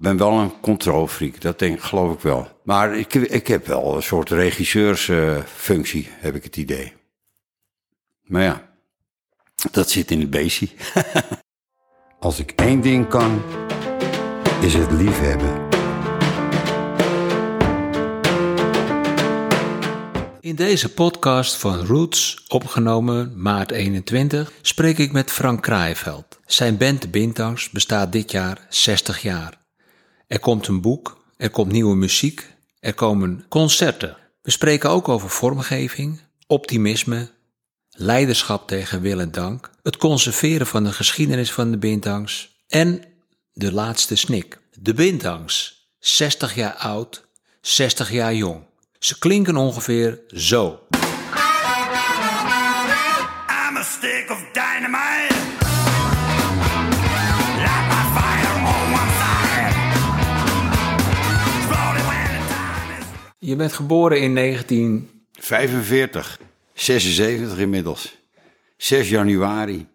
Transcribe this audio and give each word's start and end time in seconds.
ben 0.00 0.16
wel 0.16 0.38
een 0.38 0.60
controlfreak, 0.60 1.40
dat 1.40 1.58
denk, 1.58 1.82
geloof 1.82 2.14
ik 2.14 2.20
wel. 2.20 2.48
Maar 2.62 2.96
ik, 2.96 3.14
ik 3.14 3.46
heb 3.46 3.66
wel 3.66 3.96
een 3.96 4.02
soort 4.02 4.30
regisseursfunctie, 4.30 6.08
heb 6.10 6.34
ik 6.34 6.44
het 6.44 6.56
idee. 6.56 6.92
Maar 8.22 8.42
ja, 8.42 8.68
dat 9.70 9.90
zit 9.90 10.10
in 10.10 10.20
het 10.20 10.30
beestje. 10.30 10.68
Als 12.18 12.38
ik 12.38 12.50
één 12.50 12.80
ding 12.80 13.08
kan, 13.08 13.42
is 14.60 14.74
het 14.74 14.90
liefhebben. 14.90 15.68
In 20.40 20.54
deze 20.54 20.92
podcast 20.92 21.56
van 21.56 21.86
Roots, 21.86 22.44
opgenomen 22.48 23.42
maart 23.42 23.70
21, 23.70 24.52
spreek 24.62 24.98
ik 24.98 25.12
met 25.12 25.30
Frank 25.30 25.62
Kraaienveld. 25.62 26.40
Zijn 26.46 26.76
band 26.76 27.02
De 27.02 27.08
Bintangs 27.08 27.70
bestaat 27.70 28.12
dit 28.12 28.30
jaar 28.30 28.66
60 28.68 29.22
jaar. 29.22 29.59
Er 30.30 30.38
komt 30.38 30.66
een 30.66 30.80
boek, 30.80 31.24
er 31.36 31.50
komt 31.50 31.72
nieuwe 31.72 31.96
muziek, 31.96 32.46
er 32.80 32.94
komen 32.94 33.44
concerten. 33.48 34.16
We 34.42 34.50
spreken 34.50 34.90
ook 34.90 35.08
over 35.08 35.30
vormgeving, 35.30 36.20
optimisme, 36.46 37.30
leiderschap 37.90 38.68
tegen 38.68 39.00
wil 39.00 39.20
en 39.20 39.30
dank, 39.30 39.70
het 39.82 39.96
conserveren 39.96 40.66
van 40.66 40.84
de 40.84 40.92
geschiedenis 40.92 41.52
van 41.52 41.70
de 41.70 41.78
Bintangs 41.78 42.56
en 42.68 43.04
de 43.52 43.72
laatste 43.72 44.16
snik. 44.16 44.58
De 44.72 44.94
Bintangs, 44.94 45.86
60 45.98 46.54
jaar 46.54 46.74
oud, 46.74 47.26
60 47.60 48.10
jaar 48.10 48.34
jong. 48.34 48.62
Ze 48.98 49.18
klinken 49.18 49.56
ongeveer 49.56 50.20
zo. 50.28 50.80
I'm 53.48 53.76
a 53.76 53.82
stick 53.82 54.30
of 54.30 54.44
dynamite. 54.52 55.29
Je 63.50 63.56
bent 63.56 63.72
geboren 63.72 64.20
in 64.20 64.32
19... 64.32 65.10
45, 65.32 66.40
76 66.74 67.58
inmiddels. 67.58 68.18
6 68.76 69.08
januari. 69.08 69.86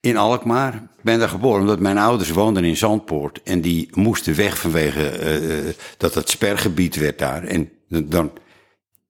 In 0.00 0.16
Alkmaar. 0.16 0.74
Ik 0.74 1.02
ben 1.02 1.18
daar 1.18 1.28
geboren 1.28 1.60
omdat 1.60 1.80
mijn 1.80 1.98
ouders 1.98 2.30
woonden 2.30 2.64
in 2.64 2.76
Zandpoort. 2.76 3.42
En 3.42 3.60
die 3.60 3.88
moesten 3.92 4.34
weg 4.34 4.58
vanwege 4.58 5.08
eh, 5.08 5.74
dat 5.96 6.14
het 6.14 6.30
spergebied 6.30 6.96
werd 6.96 7.18
daar. 7.18 7.44
En 7.44 7.70
dan 7.88 8.32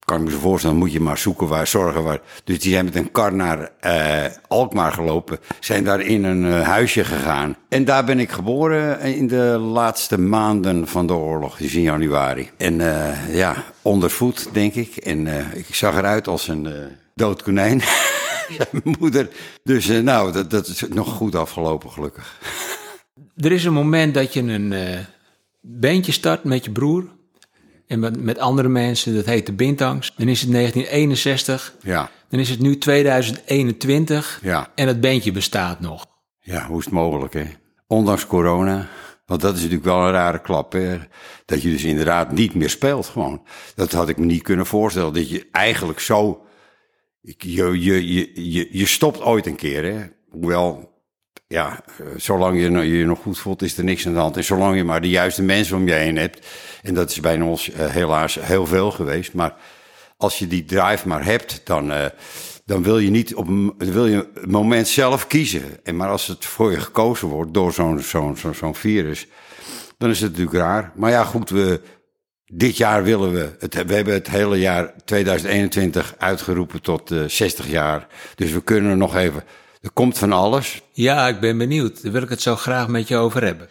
kan 0.08 0.18
ik 0.18 0.24
me 0.24 0.30
zo 0.30 0.38
voorstellen, 0.38 0.76
moet 0.76 0.92
je 0.92 1.00
maar 1.00 1.18
zoeken 1.18 1.48
waar, 1.48 1.66
zorgen 1.66 2.02
waar. 2.02 2.20
Dus 2.44 2.60
die 2.60 2.72
zijn 2.72 2.84
met 2.84 2.96
een 2.96 3.12
kar 3.12 3.34
naar 3.34 3.70
eh, 3.80 4.24
Alkmaar 4.46 4.92
gelopen. 4.92 5.38
Zijn 5.60 5.84
daar 5.84 6.00
in 6.00 6.24
een 6.24 6.44
eh, 6.44 6.62
huisje 6.62 7.04
gegaan. 7.04 7.56
En 7.68 7.84
daar 7.84 8.04
ben 8.04 8.18
ik 8.18 8.30
geboren 8.30 9.00
in 9.00 9.26
de 9.26 9.58
laatste 9.58 10.18
maanden 10.18 10.88
van 10.88 11.06
de 11.06 11.12
oorlog, 11.12 11.56
dus 11.56 11.74
in 11.74 11.82
januari. 11.82 12.50
En 12.56 12.80
eh, 12.80 13.34
ja, 13.34 13.64
ondervoed, 13.82 14.48
denk 14.52 14.74
ik. 14.74 14.96
En 14.96 15.26
ik 15.54 15.74
zag 15.74 15.96
eruit 15.96 16.28
als 16.28 16.48
een 16.48 16.68
dood 17.14 17.42
konijn. 17.42 17.82
mijn 18.72 18.96
moeder. 18.98 19.28
Dus 19.62 19.86
nou, 19.86 20.32
dat, 20.32 20.50
dat 20.50 20.66
is 20.66 20.84
nog 20.88 21.08
goed 21.08 21.34
afgelopen, 21.34 21.90
gelukkig. 21.90 22.36
Er 23.36 23.52
is 23.52 23.64
een 23.64 23.72
moment 23.72 24.14
dat 24.14 24.32
je 24.32 24.40
een 24.40 24.74
bandje 25.60 26.12
start 26.12 26.44
met 26.44 26.64
je 26.64 26.70
broer 26.70 27.04
en 27.88 27.98
met, 27.98 28.22
met 28.22 28.38
andere 28.38 28.68
mensen, 28.68 29.14
dat 29.14 29.24
heet 29.24 29.46
de 29.46 29.52
Bintangs. 29.52 30.12
Dan 30.16 30.28
is 30.28 30.40
het 30.40 30.52
1961, 30.52 31.74
Ja, 31.82 32.10
dan 32.28 32.40
is 32.40 32.48
het 32.48 32.60
nu 32.60 32.78
2021 32.78 34.40
ja. 34.42 34.70
en 34.74 34.86
het 34.86 35.00
bandje 35.00 35.32
bestaat 35.32 35.80
nog. 35.80 36.06
Ja, 36.40 36.66
hoe 36.66 36.78
is 36.78 36.84
het 36.84 36.94
mogelijk, 36.94 37.34
hè? 37.34 37.44
Ondanks 37.86 38.26
corona. 38.26 38.88
Want 39.26 39.40
dat 39.40 39.54
is 39.54 39.58
natuurlijk 39.58 39.86
wel 39.86 40.06
een 40.06 40.12
rare 40.12 40.40
klap, 40.40 40.72
hè? 40.72 40.98
Dat 41.44 41.62
je 41.62 41.70
dus 41.70 41.84
inderdaad 41.84 42.32
niet 42.32 42.54
meer 42.54 42.70
speelt, 42.70 43.06
gewoon. 43.06 43.42
Dat 43.74 43.92
had 43.92 44.08
ik 44.08 44.16
me 44.16 44.24
niet 44.24 44.42
kunnen 44.42 44.66
voorstellen. 44.66 45.12
Dat 45.12 45.30
je 45.30 45.48
eigenlijk 45.52 46.00
zo... 46.00 46.42
Je, 47.20 47.34
je, 47.52 48.12
je, 48.12 48.52
je, 48.52 48.68
je 48.70 48.86
stopt 48.86 49.22
ooit 49.22 49.46
een 49.46 49.56
keer, 49.56 49.84
hè? 49.84 50.06
Hoewel, 50.30 50.97
ja, 51.48 51.80
eh, 51.98 52.06
zolang 52.16 52.60
je 52.60 52.98
je 52.98 53.04
nog 53.04 53.18
goed 53.18 53.38
voelt, 53.38 53.62
is 53.62 53.78
er 53.78 53.84
niks 53.84 54.06
aan 54.06 54.12
de 54.12 54.18
hand. 54.18 54.36
En 54.36 54.44
zolang 54.44 54.76
je 54.76 54.84
maar 54.84 55.00
de 55.00 55.08
juiste 55.08 55.42
mensen 55.42 55.76
om 55.76 55.86
je 55.86 55.92
heen 55.92 56.16
hebt... 56.16 56.46
en 56.82 56.94
dat 56.94 57.10
is 57.10 57.20
bij 57.20 57.40
ons 57.40 57.70
eh, 57.70 57.86
helaas 57.86 58.38
heel 58.40 58.66
veel 58.66 58.90
geweest... 58.90 59.32
maar 59.32 59.54
als 60.16 60.38
je 60.38 60.46
die 60.46 60.64
drive 60.64 61.08
maar 61.08 61.24
hebt, 61.24 61.60
dan, 61.64 61.92
eh, 61.92 62.06
dan 62.64 62.82
wil 62.82 62.98
je 62.98 63.10
niet 63.10 63.34
op 63.34 63.46
wil 63.78 64.06
je 64.06 64.28
moment 64.46 64.88
zelf 64.88 65.26
kiezen. 65.26 65.84
En 65.84 65.96
maar 65.96 66.08
als 66.08 66.26
het 66.26 66.44
voor 66.44 66.70
je 66.70 66.80
gekozen 66.80 67.28
wordt 67.28 67.54
door 67.54 67.72
zo'n 67.72 68.00
zo'n 68.00 68.36
zo'n 68.54 68.74
virus, 68.74 69.26
dan 69.98 70.10
is 70.10 70.20
het 70.20 70.30
natuurlijk 70.30 70.56
raar. 70.56 70.92
Maar 70.94 71.10
ja, 71.10 71.24
goed, 71.24 71.50
we, 71.50 71.80
dit 72.44 72.76
jaar 72.76 73.04
willen 73.04 73.32
we, 73.32 73.56
het, 73.58 73.86
we 73.86 73.94
hebben 73.94 74.14
het 74.14 74.30
hele 74.30 74.58
jaar 74.58 74.94
2021 75.04 76.14
uitgeroepen 76.18 76.82
tot 76.82 77.10
eh 77.10 77.24
60 77.26 77.68
jaar. 77.68 78.06
Dus 78.34 78.52
we 78.52 78.62
kunnen 78.62 78.98
nog 78.98 79.16
even, 79.16 79.42
komt 79.92 80.18
van 80.18 80.32
alles. 80.32 80.82
Ja, 80.92 81.28
ik 81.28 81.40
ben 81.40 81.58
benieuwd. 81.58 82.02
Daar 82.02 82.12
wil 82.12 82.22
ik 82.22 82.28
het 82.28 82.42
zo 82.42 82.56
graag 82.56 82.88
met 82.88 83.08
je 83.08 83.16
over 83.16 83.42
hebben. 83.42 83.68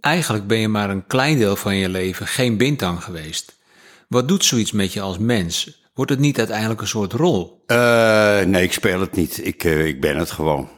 Eigenlijk 0.00 0.46
ben 0.46 0.58
je 0.58 0.68
maar 0.68 0.90
een 0.90 1.06
klein 1.06 1.38
deel 1.38 1.56
van 1.56 1.76
je 1.76 1.88
leven 1.88 2.26
geen 2.26 2.56
bintang 2.56 3.04
geweest. 3.04 3.56
Wat 4.08 4.28
doet 4.28 4.44
zoiets 4.44 4.72
met 4.72 4.92
je 4.92 5.00
als 5.00 5.18
mens? 5.18 5.81
Wordt 6.02 6.16
het 6.16 6.26
niet 6.26 6.38
uiteindelijk 6.38 6.80
een 6.80 6.86
soort 6.86 7.12
rol? 7.12 7.62
Eh, 7.66 8.40
nee, 8.40 8.62
ik 8.62 8.72
speel 8.72 9.00
het 9.00 9.16
niet. 9.16 9.46
Ik, 9.46 9.64
eh, 9.64 9.86
ik 9.86 10.00
ben 10.00 10.16
het 10.16 10.30
gewoon. 10.30 10.68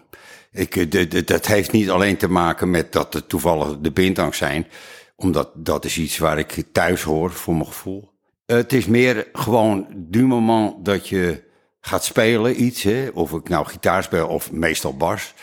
Ik, 0.53 0.77
eh, 0.77 0.85
d- 0.85 1.11
d- 1.11 1.27
dat 1.29 1.47
heeft 1.47 1.73
niet 1.73 1.91
alleen 1.91 2.17
te 2.17 2.29
maken 2.29 2.71
met 2.71 2.93
dat 2.93 3.15
het 3.15 3.29
toevallig 3.29 3.79
de 3.79 3.91
bintangs 3.93 4.39
zijn. 4.39 4.67
Omdat 5.17 5.51
dat 5.55 5.85
is 5.85 5.99
iets 5.99 6.19
waar 6.19 6.39
ik 6.39 6.65
thuis 6.73 7.03
hoor, 7.03 7.31
voor 7.31 7.55
mijn 7.55 7.67
gevoel. 7.67 8.11
Het 8.47 8.73
is 8.73 8.87
meer 8.87 9.29
gewoon 9.33 9.87
du 9.97 10.27
moment 10.27 10.85
dat 10.85 11.09
je 11.09 11.43
gaat 11.81 12.05
spelen 12.05 12.63
iets. 12.63 12.83
Hè, 12.83 13.09
of 13.13 13.33
ik 13.33 13.49
nou 13.49 13.67
gitaar 13.67 14.03
speel 14.03 14.29
of 14.29 14.53
meestal 14.53 14.97
bas. 14.97 15.35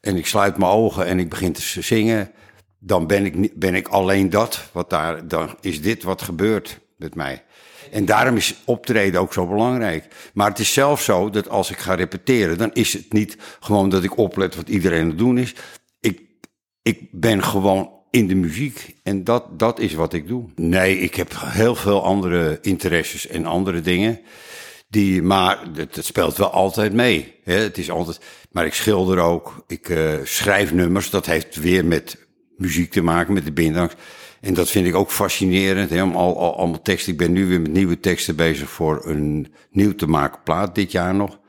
En 0.00 0.16
ik 0.16 0.26
sluit 0.26 0.58
mijn 0.58 0.70
ogen 0.70 1.06
en 1.06 1.18
ik 1.18 1.28
begin 1.28 1.52
te 1.52 1.82
zingen. 1.82 2.30
Dan 2.78 3.06
ben 3.06 3.24
ik, 3.24 3.58
ben 3.58 3.74
ik 3.74 3.88
alleen 3.88 4.30
dat. 4.30 4.68
Wat 4.72 4.90
daar, 4.90 5.28
dan 5.28 5.56
is 5.60 5.82
dit 5.82 6.02
wat 6.02 6.22
gebeurt 6.22 6.80
met 6.96 7.14
mij. 7.14 7.42
En 7.94 8.04
daarom 8.04 8.36
is 8.36 8.54
optreden 8.64 9.20
ook 9.20 9.32
zo 9.32 9.46
belangrijk. 9.46 10.06
Maar 10.32 10.48
het 10.48 10.58
is 10.58 10.72
zelfs 10.72 11.04
zo 11.04 11.30
dat 11.30 11.48
als 11.48 11.70
ik 11.70 11.78
ga 11.78 11.94
repeteren, 11.94 12.58
dan 12.58 12.70
is 12.72 12.92
het 12.92 13.12
niet 13.12 13.36
gewoon 13.60 13.88
dat 13.88 14.04
ik 14.04 14.16
oplet 14.16 14.54
wat 14.54 14.68
iedereen 14.68 15.00
aan 15.00 15.08
het 15.08 15.18
doen 15.18 15.38
is. 15.38 15.54
Ik, 16.00 16.20
ik 16.82 17.08
ben 17.10 17.44
gewoon 17.44 17.90
in 18.10 18.26
de 18.28 18.34
muziek 18.34 18.94
en 19.02 19.24
dat, 19.24 19.58
dat 19.58 19.78
is 19.78 19.94
wat 19.94 20.12
ik 20.12 20.26
doe. 20.26 20.44
Nee, 20.54 20.98
ik 20.98 21.14
heb 21.14 21.32
heel 21.36 21.74
veel 21.74 22.04
andere 22.04 22.58
interesses 22.62 23.26
en 23.26 23.46
andere 23.46 23.80
dingen. 23.80 24.20
Die, 24.88 25.22
maar 25.22 25.58
het, 25.74 25.98
speelt 26.00 26.36
wel 26.36 26.50
altijd 26.50 26.92
mee. 26.92 27.34
Hè? 27.44 27.58
Het 27.58 27.78
is 27.78 27.90
altijd, 27.90 28.20
maar 28.50 28.66
ik 28.66 28.74
schilder 28.74 29.18
ook. 29.18 29.64
Ik 29.66 29.88
eh, 29.88 30.12
schrijf 30.24 30.72
nummers. 30.72 31.10
Dat 31.10 31.26
heeft 31.26 31.56
weer 31.56 31.84
met 31.84 32.26
muziek 32.56 32.90
te 32.90 33.02
maken, 33.02 33.34
met 33.34 33.44
de 33.44 33.52
bindangs. 33.52 33.94
En 34.44 34.54
dat 34.54 34.70
vind 34.70 34.86
ik 34.86 34.94
ook 34.94 35.10
fascinerend. 35.10 35.90
Hè? 35.90 36.02
Al, 36.02 36.56
allemaal 36.56 36.82
teksten. 36.82 37.12
Ik 37.12 37.18
ben 37.18 37.32
nu 37.32 37.46
weer 37.46 37.60
met 37.60 37.72
nieuwe 37.72 38.00
teksten 38.00 38.36
bezig 38.36 38.70
voor 38.70 39.06
een 39.06 39.54
nieuw 39.70 39.94
te 39.94 40.06
maken 40.06 40.42
plaat 40.44 40.74
dit 40.74 40.92
jaar 40.92 41.14
nog. 41.14 41.40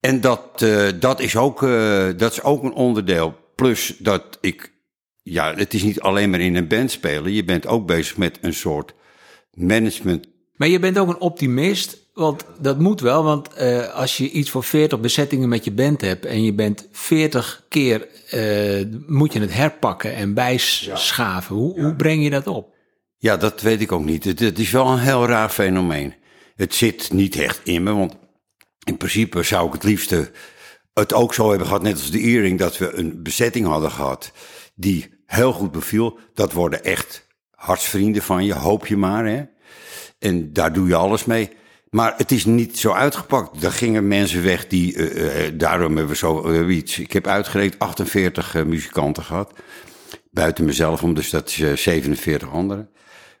En 0.00 0.20
dat, 0.20 0.62
eh, 0.62 0.88
dat, 1.00 1.20
is 1.20 1.36
ook, 1.36 1.62
eh, 1.62 2.08
dat 2.16 2.32
is 2.32 2.42
ook 2.42 2.62
een 2.62 2.72
onderdeel. 2.72 3.36
Plus 3.54 3.96
dat 3.98 4.38
ik, 4.40 4.72
ja, 5.22 5.54
het 5.54 5.74
is 5.74 5.82
niet 5.82 6.00
alleen 6.00 6.30
maar 6.30 6.40
in 6.40 6.56
een 6.56 6.68
band 6.68 6.90
spelen. 6.90 7.32
Je 7.32 7.44
bent 7.44 7.66
ook 7.66 7.86
bezig 7.86 8.16
met 8.16 8.38
een 8.40 8.54
soort 8.54 8.94
management 9.50 10.26
Maar 10.54 10.68
je 10.68 10.78
bent 10.78 10.98
ook 10.98 11.08
een 11.08 11.20
optimist, 11.20 12.05
want 12.16 12.44
dat 12.58 12.78
moet 12.78 13.00
wel. 13.00 13.24
Want 13.24 13.54
eh, 13.54 13.94
als 13.94 14.16
je 14.16 14.30
iets 14.30 14.50
voor 14.50 14.64
40 14.64 15.00
bezettingen 15.00 15.48
met 15.48 15.64
je 15.64 15.72
band 15.72 16.00
hebt 16.00 16.24
en 16.24 16.42
je 16.42 16.54
bent 16.54 16.88
40 16.92 17.64
keer, 17.68 18.08
eh, 18.30 18.84
moet 19.06 19.32
je 19.32 19.40
het 19.40 19.54
herpakken 19.54 20.14
en 20.14 20.34
bijschaven. 20.34 21.56
Hoe, 21.56 21.80
hoe 21.80 21.94
breng 21.94 22.22
je 22.22 22.30
dat 22.30 22.46
op? 22.46 22.74
Ja, 23.16 23.36
dat 23.36 23.60
weet 23.60 23.80
ik 23.80 23.92
ook 23.92 24.04
niet. 24.04 24.24
Het, 24.24 24.40
het 24.40 24.58
is 24.58 24.70
wel 24.70 24.86
een 24.86 24.98
heel 24.98 25.26
raar 25.26 25.48
fenomeen. 25.48 26.14
Het 26.54 26.74
zit 26.74 27.12
niet 27.12 27.36
echt 27.36 27.60
in 27.64 27.82
me, 27.82 27.92
want 27.92 28.16
in 28.84 28.96
principe 28.96 29.42
zou 29.42 29.66
ik 29.66 29.72
het 29.72 29.84
liefste 29.84 30.30
het 30.92 31.12
ook 31.12 31.34
zo 31.34 31.48
hebben 31.48 31.66
gehad, 31.66 31.82
net 31.82 31.92
als 31.92 32.10
de 32.10 32.20
Earring, 32.20 32.58
dat 32.58 32.78
we 32.78 32.94
een 32.94 33.22
bezetting 33.22 33.66
hadden 33.66 33.90
gehad 33.90 34.32
die 34.74 35.22
heel 35.26 35.52
goed 35.52 35.72
beviel. 35.72 36.18
Dat 36.34 36.52
worden 36.52 36.84
echt 36.84 37.26
hartsvrienden 37.50 38.22
van 38.22 38.44
je, 38.44 38.54
hoop 38.54 38.86
je 38.86 38.96
maar, 38.96 39.26
hè. 39.26 39.44
En 40.18 40.52
daar 40.52 40.72
doe 40.72 40.88
je 40.88 40.94
alles 40.94 41.24
mee. 41.24 41.50
Maar 41.96 42.14
het 42.16 42.32
is 42.32 42.44
niet 42.44 42.78
zo 42.78 42.92
uitgepakt. 42.92 43.62
Er 43.62 43.72
gingen 43.72 44.08
mensen 44.08 44.42
weg 44.42 44.66
die, 44.66 44.96
eh, 44.96 45.46
eh, 45.46 45.52
daarom 45.58 45.96
hebben 45.96 46.08
we 46.08 46.16
zo, 46.16 46.62
iets. 46.68 46.98
Ik 46.98 47.12
heb 47.12 47.26
uitgerekend 47.26 47.78
48 47.78 48.54
eh, 48.54 48.62
muzikanten 48.62 49.22
gehad. 49.22 49.52
buiten 50.30 50.64
mezelf 50.64 51.02
om, 51.02 51.14
dus 51.14 51.30
dat 51.30 51.48
is 51.48 51.60
eh, 51.60 51.72
47 51.72 52.50
anderen. 52.50 52.88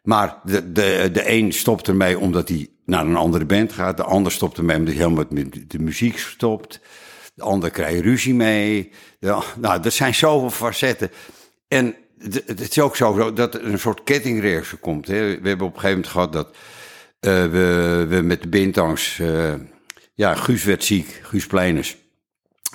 Maar 0.02 0.40
de, 0.44 0.72
de, 0.72 1.10
de 1.12 1.30
een 1.30 1.52
stopt 1.52 1.88
ermee 1.88 2.18
omdat 2.18 2.48
hij 2.48 2.68
naar 2.84 3.06
een 3.06 3.16
andere 3.16 3.44
band 3.44 3.72
gaat. 3.72 3.96
De 3.96 4.04
ander 4.04 4.32
stopt 4.32 4.58
ermee 4.58 4.76
omdat 4.76 4.94
hij 4.94 5.02
helemaal 5.02 5.24
met 5.30 5.70
de 5.70 5.78
muziek 5.78 6.18
stopt. 6.18 6.80
De 7.34 7.42
ander 7.42 7.70
krijgt 7.70 8.02
ruzie 8.02 8.34
mee. 8.34 8.90
Nou, 9.20 9.82
er 9.82 9.92
zijn 9.92 10.14
zoveel 10.14 10.50
facetten. 10.50 11.10
En 11.68 11.94
het 12.46 12.70
is 12.70 12.78
ook 12.78 12.96
zo 12.96 13.32
dat 13.32 13.54
er 13.54 13.64
een 13.64 13.78
soort 13.78 14.02
kettingreactie 14.04 14.78
komt. 14.78 15.06
Hè. 15.06 15.40
We 15.40 15.48
hebben 15.48 15.66
op 15.66 15.74
een 15.74 15.80
gegeven 15.80 15.88
moment 15.88 16.06
gehad 16.06 16.32
dat 16.32 16.56
we, 17.20 18.06
we 18.08 18.20
met 18.20 18.42
de 18.42 18.48
bintangs... 18.48 19.18
eh, 19.18 19.54
ja, 20.14 20.34
Guus 20.34 20.64
werd 20.64 20.84
ziek, 20.84 21.20
Guus 21.22 21.46
Pleiners. 21.46 21.96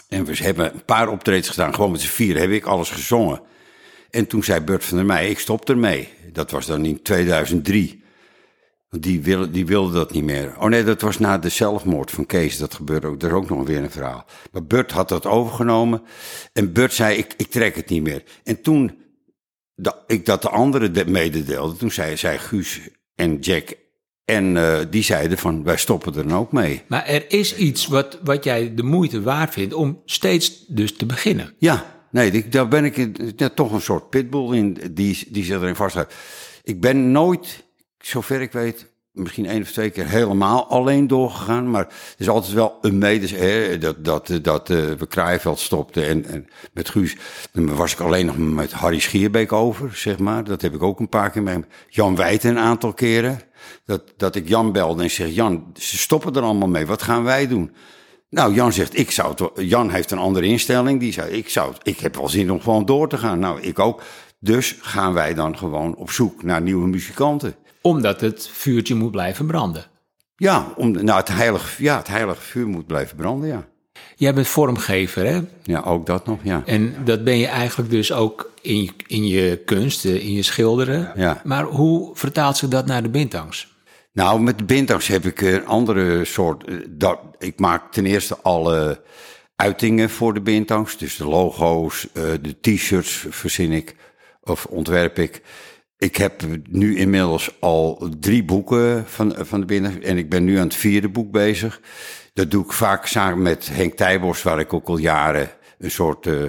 En 0.10 0.26
we 0.26 0.36
hebben 0.38 0.74
een 0.74 0.86
paar 0.86 1.10
optredens 1.10 1.50
gedaan, 1.50 1.74
gewoon 1.76 1.92
met 1.92 2.02
z'n 2.02 2.08
vier 2.08 2.38
heb 2.40 2.50
ik 2.50 2.66
alles 2.66 2.90
gezongen. 2.90 3.42
En 4.10 4.28
toen 4.28 4.44
zei 4.44 4.60
Bert 4.62 4.86
van 4.86 4.98
der 4.98 5.06
Meij, 5.06 5.30
ik 5.30 5.40
stop 5.40 5.70
ermee. 5.70 6.10
Dat 6.32 6.52
was 6.52 6.66
dan 6.66 6.86
in 6.86 7.02
2003. 7.02 8.04
Want 8.90 9.04
die 9.04 9.22
wilde, 9.22 9.52
die 9.52 9.66
wilde 9.66 9.94
dat 9.94 10.12
niet 10.12 10.24
meer. 10.24 10.54
Oh 10.60 10.66
nee, 10.70 10.84
dat 10.84 11.02
was 11.02 11.20
na 11.20 11.38
de 11.38 11.50
zelfmoord 11.50 12.12
van 12.12 12.26
Kees. 12.26 12.58
Dat 12.58 12.74
gebeurde 12.74 13.08
ook. 13.08 13.20
Dat 13.20 13.30
is 13.30 13.36
ook 13.36 13.50
nog 13.50 13.68
weer 13.68 13.84
een 13.84 13.92
verhaal. 13.92 14.26
Maar 14.52 14.66
Bert 14.66 14.92
had 14.92 15.10
dat 15.10 15.26
overgenomen. 15.26 16.02
En 16.54 16.74
Bert 16.74 16.94
zei, 16.94 17.18
ik, 17.18 17.34
ik 17.38 17.48
trek 17.52 17.76
het 17.76 17.90
niet 17.90 18.04
meer. 18.04 18.24
En 18.44 18.62
toen 18.62 18.98
dat 19.76 20.04
ik 20.08 20.26
dat 20.26 20.42
de 20.42 20.50
anderen 20.50 20.94
de- 20.94 21.06
mededeelde, 21.10 21.76
toen 21.78 21.92
zei, 21.92 22.18
zei 22.18 22.38
Guus 22.38 22.80
en 23.16 23.40
Jack... 23.40 23.76
En 24.32 24.58
eh, 24.58 24.78
die 24.90 25.04
zeiden 25.04 25.38
van, 25.38 25.64
wij 25.64 25.78
stoppen 25.78 26.16
er 26.16 26.28
dan 26.28 26.38
ook 26.38 26.52
mee. 26.52 26.82
Maar 26.88 27.06
er 27.06 27.26
is 27.28 27.56
iets 27.56 27.88
wat, 27.88 28.20
wat 28.24 28.44
jij 28.44 28.74
de 28.76 28.84
moeite 28.84 29.22
waard 29.22 29.54
vindt 29.54 29.74
om 29.74 30.02
steeds 30.06 30.66
dus 30.68 30.96
te 30.96 31.06
beginnen. 31.06 31.54
Ja, 31.58 31.86
nee, 32.12 32.32
die- 32.32 32.50
daar 32.50 32.68
ben 32.68 32.86
ik 32.86 33.08
ja, 33.36 33.50
toch 33.50 33.72
een 33.72 33.82
soort 33.82 34.10
pitbull 34.10 34.56
in 34.58 34.78
die, 34.92 35.28
die 35.30 35.44
zich 35.44 35.56
erin 35.56 35.76
vasthoudt. 35.76 36.14
Ik 36.64 36.82
ben 36.82 37.12
nooit, 37.12 37.64
zover 38.00 38.42
ik 38.42 38.52
weet, 38.52 38.90
misschien 39.12 39.46
één 39.46 39.62
of 39.62 39.72
twee 39.72 39.90
keer 39.90 40.08
helemaal 40.08 40.68
alleen 40.68 41.08
doorgegaan. 41.08 41.70
Maar 41.70 41.86
er 41.86 41.94
is 42.18 42.30
altijd 42.30 42.54
wel 42.54 42.78
een 42.82 42.98
mede, 42.98 43.28
hè, 43.28 43.78
dat, 43.78 44.06
dat, 44.06 44.40
dat 44.42 44.70
eh, 44.70 44.78
we 44.98 45.08
Kraaienveld 45.08 45.60
stopten 45.60 46.08
en, 46.08 46.26
en 46.26 46.48
met 46.74 46.90
Guus. 46.90 47.16
Dan 47.52 47.76
was 47.76 47.94
ik 47.94 48.00
alleen 48.00 48.26
nog 48.26 48.38
met 48.38 48.72
Harry 48.72 49.00
Schierbeek 49.00 49.52
over, 49.52 49.96
zeg 49.96 50.18
maar. 50.20 50.44
Dat 50.44 50.62
heb 50.62 50.74
ik 50.74 50.84
ook 50.84 51.00
een 51.00 51.10
paar 51.10 51.30
keer 51.30 51.44
mee. 51.44 51.58
Jan 51.90 52.16
Wijten 52.16 52.50
een 52.50 52.60
aantal 52.60 52.94
keren. 52.94 53.40
Dat, 53.86 54.14
dat 54.18 54.36
ik 54.36 54.48
Jan 54.48 54.72
belde 54.72 55.04
en 55.04 55.12
zeg, 55.12 55.34
Jan, 55.34 55.72
ze 55.74 55.98
stoppen 55.98 56.34
er 56.34 56.42
allemaal 56.42 56.68
mee. 56.68 56.86
Wat 56.86 57.02
gaan 57.02 57.24
wij 57.24 57.48
doen? 57.48 57.72
Nou, 58.30 58.54
Jan 58.54 58.74
zegt, 58.74 58.98
ik 58.98 59.12
zou 59.12 59.30
het, 59.30 59.68
Jan 59.68 59.90
heeft 59.90 60.12
een 60.12 60.18
andere 60.18 60.46
instelling. 60.46 61.00
Die 61.00 61.14
zei, 61.14 61.32
ik 61.32 61.50
zou, 61.50 61.74
ik 61.84 62.00
heb 62.00 62.16
wel 62.16 62.30
zin 62.30 62.52
om 62.52 62.62
gewoon 62.62 62.86
door 62.86 63.10
te 63.10 63.18
gaan. 63.18 63.40
Nou, 63.40 63.62
ik 63.62 63.80
ook. 63.80 64.02
Dus 64.40 64.78
gaan 64.82 65.14
wij 65.14 65.34
dan 65.34 65.58
gewoon 65.58 65.96
op 65.96 66.12
zoek 66.12 66.44
naar 66.44 66.62
nieuwe 66.62 66.88
muzikanten. 66.88 67.56
Omdat 67.82 68.22
het 68.22 68.50
vuurtje 68.54 68.96
moet 68.96 69.12
blijven 69.12 69.46
branden. 69.46 69.86
Ja, 70.36 70.74
om, 70.76 70.92
nou, 70.92 71.20
het 71.20 71.28
heilige, 71.28 71.84
ja, 71.84 71.98
het 71.98 72.08
heilige 72.08 72.42
vuur 72.42 72.68
moet 72.68 72.86
blijven 72.86 73.16
branden, 73.16 73.50
ja. 73.50 73.68
Jij 74.16 74.34
bent 74.34 74.48
vormgever, 74.48 75.26
hè? 75.26 75.40
Ja, 75.64 75.82
ook 75.82 76.06
dat 76.06 76.26
nog, 76.26 76.40
ja. 76.44 76.64
En 76.66 76.96
dat 77.06 77.24
ben 77.24 77.38
je 77.38 77.48
eigenlijk 77.48 77.90
dus 77.90 78.12
ook 78.12 78.52
in 78.62 78.82
je, 78.84 78.90
in 79.08 79.28
je 79.28 79.62
kunst, 79.66 80.06
eh, 80.06 80.16
in 80.26 80.34
je 80.34 80.42
schilderen. 80.44 81.12
Ja. 81.16 81.42
Maar 81.44 81.64
hoe 81.64 82.10
vertaalt 82.14 82.58
zich 82.58 82.70
dat 82.70 82.86
naar 82.86 83.04
de 83.04 83.10
bintangs? 83.10 83.70
Nou, 84.14 84.42
met 84.42 84.58
de 84.58 84.64
bintangs 84.64 85.08
heb 85.08 85.26
ik 85.26 85.42
een 85.42 85.66
andere 85.66 86.26
soort. 86.26 86.66
eh, 86.66 86.76
Dat, 86.90 87.20
ik 87.40 87.60
maak 87.60 87.92
ten 87.92 88.06
eerste 88.06 88.38
alle 88.42 89.02
uitingen 89.56 90.10
voor 90.10 90.34
de 90.34 90.42
bintangs. 90.42 90.98
Dus 90.98 91.16
de 91.18 91.26
logo's, 91.28 92.08
eh, 92.14 92.24
de 92.42 92.56
t-shirts 92.62 93.26
verzin 93.30 93.72
ik 93.72 93.96
of 94.44 94.66
ontwerp 94.66 95.20
ik. 95.20 95.42
Ik 95.98 96.16
heb 96.16 96.42
nu 96.70 96.98
inmiddels 96.98 97.52
al 97.60 98.10
drie 98.20 98.44
boeken 98.44 99.04
van, 99.08 99.36
van 99.40 99.60
de 99.60 99.66
bintangs. 99.66 100.06
En 100.06 100.18
ik 100.18 100.30
ben 100.30 100.44
nu 100.44 100.58
aan 100.58 100.64
het 100.64 100.76
vierde 100.76 101.10
boek 101.10 101.32
bezig. 101.32 101.82
Dat 102.34 102.52
doe 102.52 102.64
ik 102.64 102.72
vaak 102.72 103.06
samen 103.06 103.42
met 103.42 103.70
Henk 103.72 103.94
Tijbos, 103.94 104.44
waar 104.44 104.60
ik 104.60 104.74
ook 104.74 104.88
al 104.88 104.98
jaren 104.98 105.50
een 105.78 105.92
soort... 105.92 106.28
eh, 106.28 106.44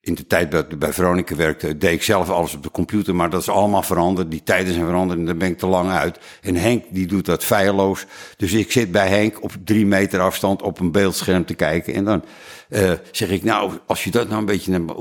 in 0.00 0.14
de 0.14 0.26
tijd 0.26 0.54
ik 0.54 0.78
bij 0.78 0.92
Veronica 0.92 1.36
werkte, 1.36 1.76
deed 1.76 1.92
ik 1.92 2.02
zelf 2.02 2.30
alles 2.30 2.54
op 2.54 2.62
de 2.62 2.70
computer, 2.70 3.14
maar 3.14 3.30
dat 3.30 3.40
is 3.40 3.48
allemaal 3.48 3.82
veranderd. 3.82 4.30
Die 4.30 4.42
tijden 4.42 4.74
zijn 4.74 4.86
veranderd 4.86 5.18
en 5.18 5.24
daar 5.24 5.36
ben 5.36 5.48
ik 5.48 5.58
te 5.58 5.66
lang 5.66 5.90
uit. 5.90 6.18
En 6.40 6.54
Henk, 6.54 6.84
die 6.90 7.06
doet 7.06 7.24
dat 7.24 7.44
feilloos. 7.44 8.06
Dus 8.36 8.52
ik 8.52 8.72
zit 8.72 8.92
bij 8.92 9.08
Henk 9.08 9.42
op 9.42 9.52
drie 9.64 9.86
meter 9.86 10.20
afstand 10.20 10.62
op 10.62 10.80
een 10.80 10.92
beeldscherm 10.92 11.44
te 11.44 11.54
kijken. 11.54 11.94
En 11.94 12.04
dan 12.04 12.24
eh, 12.68 12.92
zeg 13.10 13.30
ik, 13.30 13.44
nou, 13.44 13.72
als 13.86 14.04
je 14.04 14.10
dat 14.10 14.28
nou 14.28 14.40
een 14.40 14.46
beetje 14.46 14.78
naar. 14.78 14.96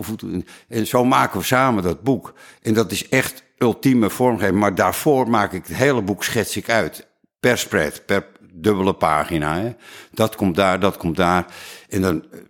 En 0.67 0.87
zo 0.87 1.05
maken 1.05 1.39
we 1.39 1.45
samen 1.45 1.83
dat 1.83 2.03
boek. 2.03 2.33
En 2.61 2.73
dat 2.73 2.91
is 2.91 3.09
echt 3.09 3.43
ultieme 3.57 4.09
vormgeving. 4.09 4.59
Maar 4.59 4.75
daarvoor 4.75 5.29
maak 5.29 5.53
ik 5.53 5.67
het 5.67 5.77
hele 5.77 6.01
boek, 6.01 6.23
schets 6.23 6.57
ik 6.57 6.69
uit. 6.69 7.07
Per 7.39 7.57
spread, 7.57 8.05
per 8.05 8.25
dubbele 8.61 8.93
pagina. 8.93 9.59
Hè. 9.59 9.71
Dat 10.11 10.35
komt 10.35 10.55
daar, 10.55 10.79
dat 10.79 10.97
komt 10.97 11.15
daar. 11.15 11.45
En 11.89 12.01
dan 12.01 12.13
een 12.31 12.49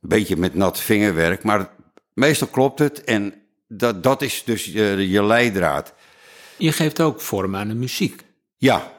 beetje 0.00 0.36
met 0.36 0.54
nat 0.54 0.80
vingerwerk, 0.80 1.42
maar 1.42 1.70
meestal 2.14 2.48
klopt 2.48 2.78
het. 2.78 3.04
En 3.04 3.34
dat, 3.68 4.02
dat 4.02 4.22
is 4.22 4.42
dus 4.44 4.64
je, 4.64 5.08
je 5.08 5.24
leidraad. 5.24 5.94
Je 6.56 6.72
geeft 6.72 7.00
ook 7.00 7.20
vorm 7.20 7.56
aan 7.56 7.68
de 7.68 7.74
muziek. 7.74 8.22
Ja, 8.56 8.92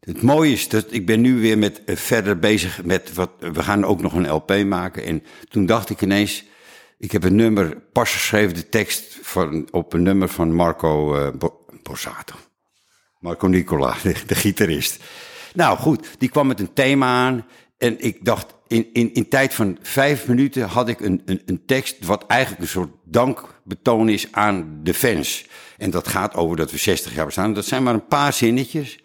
het 0.00 0.22
mooie 0.22 0.52
is 0.52 0.68
dat 0.68 0.86
ik 0.92 1.06
ben 1.06 1.20
nu 1.20 1.40
weer 1.40 1.58
met, 1.58 1.84
eh, 1.84 1.96
verder 1.96 2.38
bezig 2.38 2.84
met 2.84 3.14
wat. 3.14 3.30
We 3.38 3.62
gaan 3.62 3.84
ook 3.84 4.02
nog 4.02 4.12
een 4.12 4.30
LP 4.30 4.64
maken. 4.64 5.04
En 5.04 5.22
toen 5.48 5.66
dacht 5.66 5.90
ik 5.90 6.00
ineens. 6.00 6.44
Ik 6.98 7.12
heb 7.12 7.24
een 7.24 7.34
nummer, 7.36 7.80
pas 7.92 8.12
geschreven 8.12 8.54
de 8.54 8.68
tekst 8.68 9.18
van, 9.22 9.68
op 9.70 9.92
een 9.92 10.02
nummer 10.02 10.28
van 10.28 10.52
Marco 10.52 11.16
eh, 11.16 11.32
Bo- 11.38 11.66
Borsato. 11.82 12.34
Marco 13.18 13.46
Nicola, 13.46 13.96
de, 14.02 14.14
de 14.26 14.34
gitarist. 14.34 15.02
Nou 15.54 15.78
goed, 15.78 16.06
die 16.18 16.28
kwam 16.28 16.46
met 16.46 16.60
een 16.60 16.72
thema 16.72 17.06
aan. 17.06 17.46
En 17.78 18.00
ik 18.00 18.24
dacht, 18.24 18.54
in, 18.66 18.88
in, 18.92 19.14
in 19.14 19.28
tijd 19.28 19.54
van 19.54 19.78
vijf 19.82 20.26
minuten 20.26 20.62
had 20.62 20.88
ik 20.88 21.00
een, 21.00 21.22
een, 21.24 21.42
een 21.46 21.64
tekst... 21.66 22.04
wat 22.04 22.26
eigenlijk 22.26 22.62
een 22.62 22.68
soort 22.68 22.90
dankbetoon 23.04 24.08
is 24.08 24.26
aan 24.30 24.80
de 24.82 24.94
fans. 24.94 25.46
En 25.78 25.90
dat 25.90 26.08
gaat 26.08 26.34
over 26.34 26.56
dat 26.56 26.70
we 26.70 26.78
60 26.78 27.14
jaar 27.14 27.24
bestaan. 27.24 27.54
Dat 27.54 27.64
zijn 27.64 27.82
maar 27.82 27.94
een 27.94 28.06
paar 28.06 28.32
zinnetjes. 28.32 28.98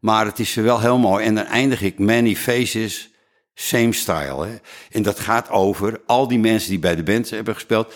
Maar 0.00 0.26
het 0.26 0.38
is 0.38 0.54
wel 0.54 0.80
heel 0.80 0.98
mooi. 0.98 1.24
En 1.24 1.34
dan 1.34 1.44
eindig 1.44 1.82
ik 1.82 1.98
Many 1.98 2.36
Faces, 2.36 3.10
Same 3.54 3.92
Style. 3.92 4.46
Hè? 4.46 4.56
En 4.90 5.02
dat 5.02 5.20
gaat 5.20 5.50
over 5.50 6.00
al 6.06 6.28
die 6.28 6.38
mensen 6.38 6.70
die 6.70 6.78
bij 6.78 6.96
de 6.96 7.02
band 7.02 7.30
hebben 7.30 7.54
gespeeld... 7.54 7.94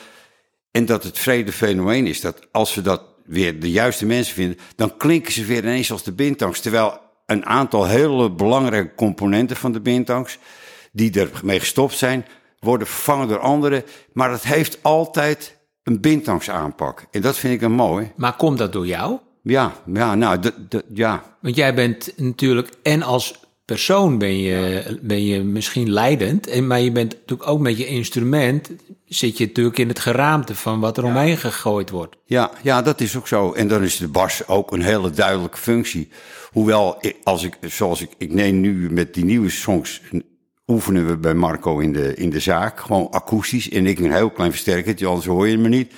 En 0.77 0.85
dat 0.85 1.03
het 1.03 1.19
vrede 1.19 1.53
fenomeen 1.53 2.07
is 2.07 2.21
dat 2.21 2.47
als 2.53 2.75
we 2.75 2.83
dat 2.83 3.03
weer 3.25 3.61
de 3.61 3.71
juiste 3.71 4.07
mensen 4.07 4.35
vinden, 4.35 4.59
dan 4.75 4.97
klinken 4.97 5.33
ze 5.33 5.45
weer 5.45 5.63
ineens 5.63 5.93
als 5.93 6.03
de 6.03 6.13
bintangs. 6.13 6.61
Terwijl 6.61 7.01
een 7.27 7.47
aantal 7.47 7.87
hele 7.87 8.31
belangrijke 8.31 8.95
componenten 8.95 9.57
van 9.57 9.73
de 9.73 9.81
bintangs, 9.81 10.39
die 10.93 11.21
ermee 11.21 11.61
gestopt 11.61 11.95
zijn, 11.95 12.27
worden 12.61 12.87
vervangen 12.87 13.29
door 13.29 13.39
anderen. 13.39 13.85
Maar 14.13 14.31
het 14.31 14.43
heeft 14.43 14.79
altijd 14.83 15.57
een 15.83 16.01
bintangs 16.01 16.51
aanpak. 16.51 17.05
En 17.11 17.21
dat 17.21 17.37
vind 17.37 17.53
ik 17.53 17.61
dan 17.61 17.73
mooi. 17.73 18.13
Maar 18.17 18.37
komt 18.37 18.59
dat 18.59 18.73
door 18.73 18.87
jou? 18.87 19.19
Ja, 19.43 19.73
ja, 19.93 20.15
nou, 20.15 20.39
dat, 20.69 20.83
ja. 20.95 21.23
Want 21.41 21.57
jij 21.57 21.75
bent 21.75 22.13
natuurlijk, 22.17 22.69
en 22.83 23.03
als 23.03 23.41
persoon 23.65 24.19
ben 24.19 24.39
je, 24.39 24.99
ben 25.03 25.25
je 25.25 25.43
misschien 25.43 25.93
leidend, 25.93 26.47
en, 26.47 26.67
maar 26.67 26.81
je 26.81 26.93
bent 26.93 27.13
natuurlijk 27.13 27.49
ook 27.49 27.61
met 27.61 27.79
je 27.79 27.87
instrument, 27.87 28.71
zit 29.05 29.39
je 29.39 29.47
natuurlijk 29.47 29.79
in 29.79 29.89
het 29.89 29.99
geraamte 29.99 30.55
van 30.55 30.81
wat 30.81 30.97
er 30.97 31.05
omheen 31.05 31.37
gegooid 31.37 31.91
wordt. 31.91 32.17
Ja, 32.25 32.51
ja, 32.63 32.83
dat 32.83 33.01
is 33.01 33.17
ook 33.17 33.29
zo. 33.29 33.53
En 33.53 33.69
dan 33.69 33.83
is 33.83 33.97
de 33.97 34.09
bas 34.09 34.49
ook 34.49 34.73
een 34.73 34.83
hele 34.83 35.11
duidelijke 35.11 35.59
functie. 35.59 36.09
Hoewel, 36.57 37.03
als 37.23 37.45
ik, 37.45 37.57
zoals 37.61 38.03
ik, 38.03 38.11
ik 38.19 38.33
neem 38.33 38.61
nu 38.61 38.91
met 38.91 39.15
die 39.15 39.25
nieuwe 39.25 39.51
songs, 39.51 40.03
oefenen 40.67 41.07
we 41.07 41.17
bij 41.17 41.35
Marco 41.35 41.79
in 41.79 41.93
de, 41.93 42.15
in 42.15 42.31
de 42.31 42.41
zaak, 42.41 42.81
gewoon 42.81 43.11
akoestisch. 43.11 43.69
En 43.69 43.87
ik 43.87 43.99
een 43.99 44.13
heel 44.13 44.31
klein 44.31 44.51
versterkertje, 44.51 45.07
anders 45.07 45.27
hoor 45.27 45.49
je 45.49 45.59
me 45.59 45.69
niet. 45.69 45.93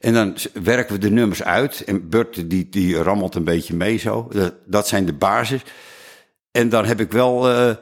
En 0.00 0.12
dan 0.12 0.36
werken 0.62 0.94
we 0.94 1.00
de 1.00 1.10
nummers 1.10 1.42
uit. 1.42 1.84
En 1.84 2.08
Bert, 2.08 2.50
die, 2.50 2.68
die 2.68 2.96
rammelt 2.96 3.34
een 3.34 3.44
beetje 3.44 3.74
mee 3.74 3.96
zo. 3.96 4.28
Dat, 4.66 4.88
zijn 4.88 5.06
de 5.06 5.12
basis. 5.12 5.62
En 6.50 6.68
dan 6.68 6.84
heb 6.84 7.00
ik 7.00 7.12
wel, 7.12 7.48
eh, 7.48 7.74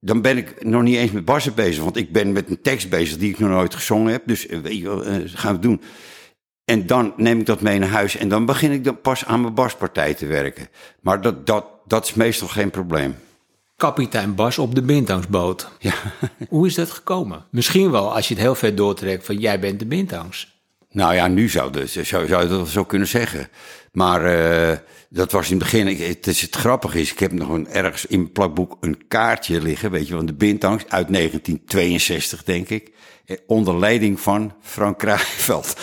dan 0.00 0.22
ben 0.22 0.36
ik 0.36 0.64
nog 0.64 0.82
niet 0.82 0.96
eens 0.96 1.10
met 1.10 1.24
bassen 1.24 1.54
bezig. 1.54 1.82
Want 1.82 1.96
ik 1.96 2.12
ben 2.12 2.32
met 2.32 2.50
een 2.50 2.62
tekst 2.62 2.88
bezig 2.88 3.18
die 3.18 3.30
ik 3.30 3.38
nog 3.38 3.50
nooit 3.50 3.74
gezongen 3.74 4.12
heb. 4.12 4.22
Dus 4.26 4.46
eh, 4.46 4.58
weet 4.58 4.78
je 4.78 5.04
eh, 5.04 5.16
gaan 5.24 5.54
we 5.54 5.60
doen. 5.60 5.80
En 6.64 6.86
dan 6.86 7.12
neem 7.16 7.40
ik 7.40 7.46
dat 7.46 7.60
mee 7.60 7.78
naar 7.78 7.88
huis 7.88 8.16
en 8.16 8.28
dan 8.28 8.44
begin 8.46 8.70
ik 8.72 8.84
dan 8.84 9.00
pas 9.00 9.24
aan 9.24 9.40
mijn 9.40 9.54
baspartij 9.54 10.14
te 10.14 10.26
werken. 10.26 10.68
Maar 11.00 11.20
dat, 11.20 11.46
dat, 11.46 11.64
dat 11.86 12.04
is 12.04 12.14
meestal 12.14 12.48
geen 12.48 12.70
probleem. 12.70 13.14
Kapitein 13.76 14.34
Bas 14.34 14.58
op 14.58 14.74
de 14.74 14.82
bintangsboot. 14.82 15.68
Ja. 15.78 15.94
Hoe 16.48 16.66
is 16.66 16.74
dat 16.74 16.90
gekomen? 16.90 17.44
Misschien 17.50 17.90
wel 17.90 18.14
als 18.14 18.28
je 18.28 18.34
het 18.34 18.42
heel 18.42 18.54
ver 18.54 18.74
doortrekt 18.74 19.26
van 19.26 19.36
jij 19.38 19.60
bent 19.60 19.78
de 19.78 19.86
bintangs. 19.86 20.52
Nou 20.90 21.14
ja, 21.14 21.26
nu 21.28 21.48
zou, 21.48 21.72
de, 21.72 21.86
zou, 21.86 22.04
zou 22.26 22.42
je 22.42 22.48
dat 22.48 22.68
zo 22.68 22.84
kunnen 22.84 23.08
zeggen. 23.08 23.48
Maar 23.92 24.24
eh, 24.24 24.76
dat 25.08 25.32
was 25.32 25.44
in 25.50 25.54
het 25.56 25.62
begin. 25.62 25.86
Ik, 25.88 25.98
het, 25.98 26.26
is, 26.26 26.40
het 26.40 26.54
grappige 26.56 27.00
is, 27.00 27.12
ik 27.12 27.18
heb 27.18 27.32
nog 27.32 27.48
een, 27.48 27.68
ergens 27.68 28.06
in 28.06 28.18
mijn 28.18 28.32
plakboek 28.32 28.76
een 28.80 29.06
kaartje 29.08 29.60
liggen, 29.62 29.90
weet 29.90 30.08
je, 30.08 30.14
van 30.14 30.26
de 30.26 30.34
Bintangs 30.34 30.82
uit 30.88 31.12
1962, 31.12 32.44
denk 32.44 32.68
ik. 32.68 32.90
eh, 33.26 33.36
Onder 33.46 33.78
leiding 33.78 34.20
van 34.20 34.52
Frank 34.60 34.98
Kraaienveld. 34.98 35.76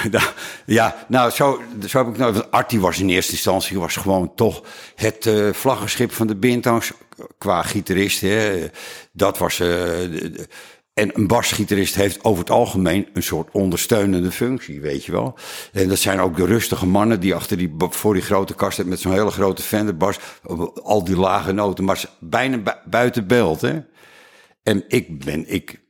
ja, 0.66 1.04
nou, 1.08 1.30
zo, 1.30 1.62
zo 1.88 1.98
heb 2.04 2.08
ik 2.12 2.18
nou. 2.18 2.32
want 2.32 2.50
Artie 2.50 2.80
was 2.80 3.00
in 3.00 3.08
eerste 3.08 3.32
instantie 3.32 3.78
was 3.78 3.96
gewoon 3.96 4.34
toch 4.34 4.62
het 4.94 5.26
eh 5.26 5.52
vlaggenschip 5.52 6.12
van 6.12 6.26
de 6.26 6.36
Bintangs 6.36 6.92
qua 7.38 7.62
gitarist. 7.62 8.20
Hè. 8.20 8.66
Dat 9.12 9.38
was. 9.38 9.60
eh, 9.60 10.02
en 10.94 11.10
een 11.18 11.26
basgitarist 11.26 11.94
heeft 11.94 12.24
over 12.24 12.38
het 12.40 12.50
algemeen 12.50 13.08
een 13.12 13.22
soort 13.22 13.48
ondersteunende 13.52 14.30
functie, 14.30 14.80
weet 14.80 15.04
je 15.04 15.12
wel. 15.12 15.34
En 15.72 15.88
dat 15.88 15.98
zijn 15.98 16.20
ook 16.20 16.36
de 16.36 16.44
rustige 16.46 16.86
mannen 16.86 17.20
die 17.20 17.34
achter 17.34 17.56
die, 17.56 17.74
voor 17.78 18.14
die 18.14 18.22
grote 18.22 18.54
kast 18.54 18.84
met 18.84 19.00
zo'n 19.00 19.12
hele 19.12 19.30
grote 19.30 19.62
Fender-bas, 19.62 20.18
al 20.82 21.04
die 21.04 21.16
lage 21.16 21.52
noten, 21.52 21.84
maar 21.84 22.04
bijna 22.20 22.58
bu- 22.58 22.90
buiten 22.90 23.26
beeld, 23.26 23.60
hè. 23.60 23.80
En 24.62 24.84
ik 24.88 25.24
ben, 25.24 25.44
ik 25.52 25.80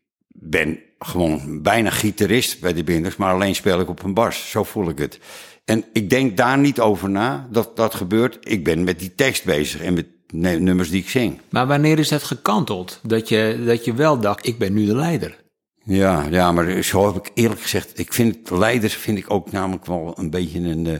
ben 0.52 0.78
gewoon 0.98 1.62
bijna 1.62 1.90
gitarist 1.90 2.60
bij 2.60 2.72
de 2.72 2.84
Binders, 2.84 3.16
maar 3.16 3.32
alleen 3.34 3.54
speel 3.54 3.80
ik 3.80 3.88
op 3.88 4.02
een 4.02 4.14
bas. 4.14 4.50
Zo 4.50 4.62
voel 4.64 4.88
ik 4.88 4.98
het. 4.98 5.18
En 5.64 5.84
ik 5.92 6.10
denk 6.10 6.36
daar 6.36 6.58
niet 6.58 6.80
over 6.80 7.10
na 7.10 7.48
dat 7.50 7.76
dat 7.76 7.94
gebeurt. 7.94 8.38
Ik 8.40 8.64
ben 8.64 8.84
met 8.84 8.98
die 8.98 9.14
tekst 9.14 9.44
bezig 9.44 9.80
en 9.80 9.94
met 9.94 10.06
nummers 10.32 10.90
die 10.90 11.00
ik 11.00 11.08
zing. 11.08 11.40
Maar 11.48 11.66
wanneer 11.66 11.98
is 11.98 12.10
het 12.10 12.22
gekanteld? 12.22 13.00
Dat 13.02 13.28
je, 13.28 13.62
dat 13.66 13.84
je 13.84 13.94
wel 13.94 14.18
dacht, 14.20 14.46
ik 14.46 14.58
ben 14.58 14.72
nu 14.72 14.86
de 14.86 14.96
leider. 14.96 15.40
Ja, 15.84 16.26
ja, 16.30 16.52
maar 16.52 16.82
zo 16.82 17.06
heb 17.06 17.26
ik 17.26 17.30
eerlijk 17.34 17.60
gezegd. 17.60 17.98
Ik 17.98 18.12
vind 18.12 18.50
leiders 18.50 18.94
vind 18.94 19.18
ik 19.18 19.30
ook 19.30 19.52
namelijk 19.52 19.86
wel 19.86 20.14
een 20.16 20.30
beetje 20.30 20.58
een. 20.60 20.86
eh, 20.86 20.94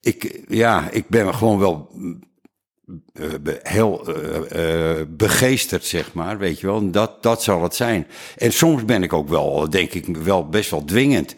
ik, 0.00 0.40
ja, 0.48 0.90
ik 0.90 1.08
ben 1.08 1.34
gewoon 1.34 1.58
wel 1.58 1.90
heel 3.62 4.06
eh, 4.06 4.98
eh, 5.00 5.06
begeesterd, 5.08 5.84
zeg 5.84 6.12
maar, 6.12 6.38
weet 6.38 6.60
je 6.60 6.66
wel. 6.66 6.90
Dat, 6.90 7.22
dat 7.22 7.42
zal 7.42 7.62
het 7.62 7.74
zijn. 7.74 8.06
En 8.36 8.52
soms 8.52 8.84
ben 8.84 9.02
ik 9.02 9.12
ook 9.12 9.28
wel, 9.28 9.70
denk 9.70 9.92
ik, 9.92 10.16
wel 10.16 10.48
best 10.48 10.70
wel 10.70 10.84
dwingend. 10.84 11.34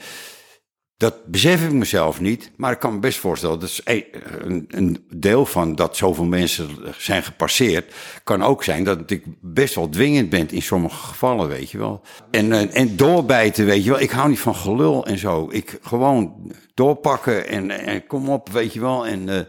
Dat 0.97 1.27
besef 1.27 1.65
ik 1.65 1.73
mezelf 1.73 2.21
niet, 2.21 2.51
maar 2.57 2.73
ik 2.73 2.79
kan 2.79 2.93
me 2.93 2.99
best 2.99 3.19
voorstellen, 3.19 3.61
dat 3.61 3.69
is 3.69 3.81
een, 3.85 4.65
een, 4.69 5.07
deel 5.15 5.47
van 5.47 5.75
dat 5.75 5.97
zoveel 5.97 6.25
mensen 6.25 6.69
zijn 6.99 7.23
gepasseerd, 7.23 7.95
kan 8.25 8.43
ook 8.43 8.65
zijn 8.65 8.85
dat 8.85 9.11
ik 9.11 9.25
best 9.41 9.75
wel 9.75 9.89
dwingend 9.89 10.29
ben 10.31 10.51
in 10.51 10.63
sommige 10.63 10.97
gevallen, 11.07 11.49
weet 11.49 11.71
je 11.71 11.79
wel. 11.79 12.01
En, 12.31 12.53
en, 12.53 12.71
en 12.71 12.97
doorbijten, 12.97 13.67
weet 13.67 13.85
je 13.85 13.91
wel. 13.91 14.01
Ik 14.01 14.11
hou 14.11 14.29
niet 14.29 14.41
van 14.41 14.55
gelul 14.55 15.07
en 15.07 15.19
zo. 15.19 15.49
Ik 15.51 15.79
gewoon 15.83 16.53
doorpakken 16.75 17.47
en, 17.47 17.71
en 17.71 18.07
kom 18.07 18.29
op, 18.29 18.49
weet 18.49 18.73
je 18.73 18.81
wel. 18.81 19.07
En, 19.07 19.29
eh, 19.29 19.41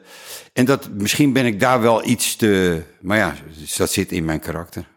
en 0.53 0.65
dat, 0.65 0.89
misschien 0.89 1.33
ben 1.33 1.45
ik 1.45 1.59
daar 1.59 1.81
wel 1.81 2.05
iets 2.05 2.35
te, 2.35 2.83
maar 3.01 3.17
ja, 3.17 3.35
dat 3.77 3.91
zit 3.91 4.11
in 4.11 4.25
mijn 4.25 4.39
karakter. 4.39 4.87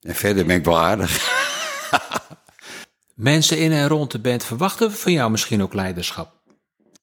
En 0.00 0.14
verder 0.14 0.46
ben 0.46 0.56
ik 0.56 0.64
wel 0.64 0.78
aardig. 0.78 1.40
Mensen 3.22 3.58
in 3.58 3.72
en 3.72 3.88
rond 3.88 4.10
de 4.10 4.18
band 4.18 4.44
verwachten 4.44 4.92
van 4.92 5.12
jou 5.12 5.30
misschien 5.30 5.62
ook 5.62 5.74
leiderschap. 5.74 6.32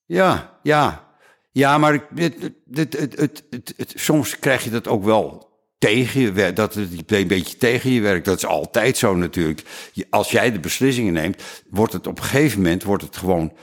Ja, 0.06 0.60
ja. 0.64 1.08
Ja, 1.52 1.78
maar 1.78 2.08
het, 2.16 2.52
het, 2.72 3.44
het, 3.78 3.94
soms 3.96 4.40
krijg 4.40 4.64
je 4.64 4.70
dat 4.70 4.88
ook 4.88 5.04
wel 5.04 5.50
tegen 5.78 6.22
je 6.22 6.32
werkt. 6.32 6.56
Dat 6.56 6.74
het 6.74 7.12
een 7.12 7.28
beetje 7.28 7.58
tegen 7.58 7.92
je 7.92 8.02
werkt. 8.02 8.26
Dat 8.26 8.38
is 8.38 8.46
altijd 8.46 8.98
zo 8.98 9.16
natuurlijk. 9.16 9.64
Als 10.10 10.32
jij 10.32 10.52
de 10.52 10.60
beslissingen 10.60 11.14
neemt, 11.14 11.44
wordt 11.70 11.94
het 11.94 12.08
op 12.08 12.18
een 12.18 12.24
gegeven 12.24 12.62
moment 12.62 12.84
wordt 12.84 13.04
het 13.04 13.18
gewoon 13.18 13.54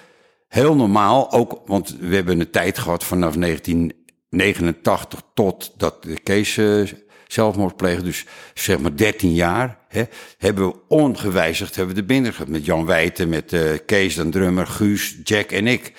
heel 0.49 0.77
normaal. 0.77 1.33
Ook, 1.33 1.63
want 1.67 1.97
we 2.01 2.15
hebben 2.15 2.41
een 2.41 2.51
tijd 2.51 2.79
gehad 2.79 3.05
vanaf 3.05 3.35
1989 3.35 5.23
tot 5.35 5.73
dat 5.77 6.03
de 6.03 6.21
Kees 6.21 6.57
eh, 6.57 6.83
zelfmoord 7.27 7.77
pleegde. 7.77 8.03
Dus 8.03 8.25
zeg 8.55 8.79
maar 8.79 8.97
13 8.97 9.35
jaar. 9.35 9.79
Hè, 9.89 10.03
hebben 10.39 10.67
we 10.67 10.77
ongewijzigd 10.89 11.77
hebben 11.77 11.95
we 11.95 12.01
de 12.01 12.07
binder 12.07 12.33
gehad. 12.33 12.49
Met 12.49 12.65
Jan 12.65 12.87
Wijten, 12.87 13.29
met 13.29 13.53
eh, 13.53 13.63
Kees, 13.87 14.15
dan 14.15 14.31
drummer, 14.31 14.67
Guus, 14.67 15.17
Jack 15.25 15.51
en 15.51 15.67
ik. 15.67 15.93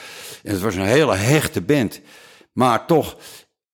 En 0.43 0.51
het 0.53 0.61
was 0.61 0.75
een 0.75 0.81
hele 0.81 1.15
hechte 1.15 1.61
band. 1.61 2.01
Maar 2.53 2.85
toch, 2.85 3.17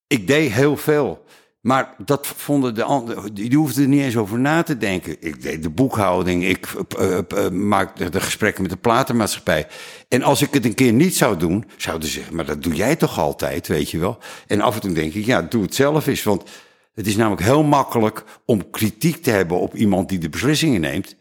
ik 0.08 0.28
deed 0.28 0.52
heel 0.52 0.78
veel. 0.78 1.24
Maar 1.64 1.96
dat 1.98 2.28
vonden 2.28 2.76
de 2.76 2.84
anderen, 2.84 3.34
die 3.34 3.56
hoefden 3.56 3.84
er 3.84 3.90
niet 3.90 4.02
eens 4.02 4.18
over 4.18 4.40
na 4.40 4.64
te 4.64 4.78
denken. 4.78 5.16
Ik 5.20 5.42
deed 5.42 5.64
de 5.64 5.70
boekhouding, 5.70 6.46
ik 6.46 6.68
eh, 6.98 7.50
maakte 7.50 8.10
de 8.10 8.20
gesprekken 8.20 8.62
met 8.62 8.72
de 8.72 8.78
platenmaatschappij. 8.78 9.68
En 10.08 10.22
als 10.22 10.42
ik 10.42 10.54
het 10.54 10.66
een 10.66 10.74
keer 10.74 10.94
niet 10.94 11.16
zou 11.16 11.38
doen, 11.38 11.66
zouden 11.78 12.08
ze 12.08 12.14
zeggen, 12.14 12.36
maar 12.36 12.46
dat 12.46 12.64
doe 12.64 12.74
jij 12.74 12.96
toch 12.96 13.20
altijd, 13.20 13.68
weet 13.68 13.92
je 13.92 13.98
wel. 13.98 14.18
En 14.48 14.62
af 14.62 14.76
en 14.76 14.82
toe 14.82 14.92
denk 14.92 15.14
ik, 15.14 15.26
ja, 15.26 15.42
doe 15.42 15.62
het 15.62 15.76
zelf 15.76 16.08
eens. 16.08 16.24
Want 16.24 16.44
het 16.94 17.08
is 17.08 17.16
namelijk 17.16 17.42
heel 17.42 17.64
makkelijk 17.64 18.24
om 18.46 18.70
kritiek 18.70 19.24
te 19.24 19.30
hebben 19.32 19.60
op 19.60 19.76
iemand 19.76 20.10
die 20.10 20.20
de 20.20 20.30
beslissingen 20.30 20.82
neemt. 20.82 21.16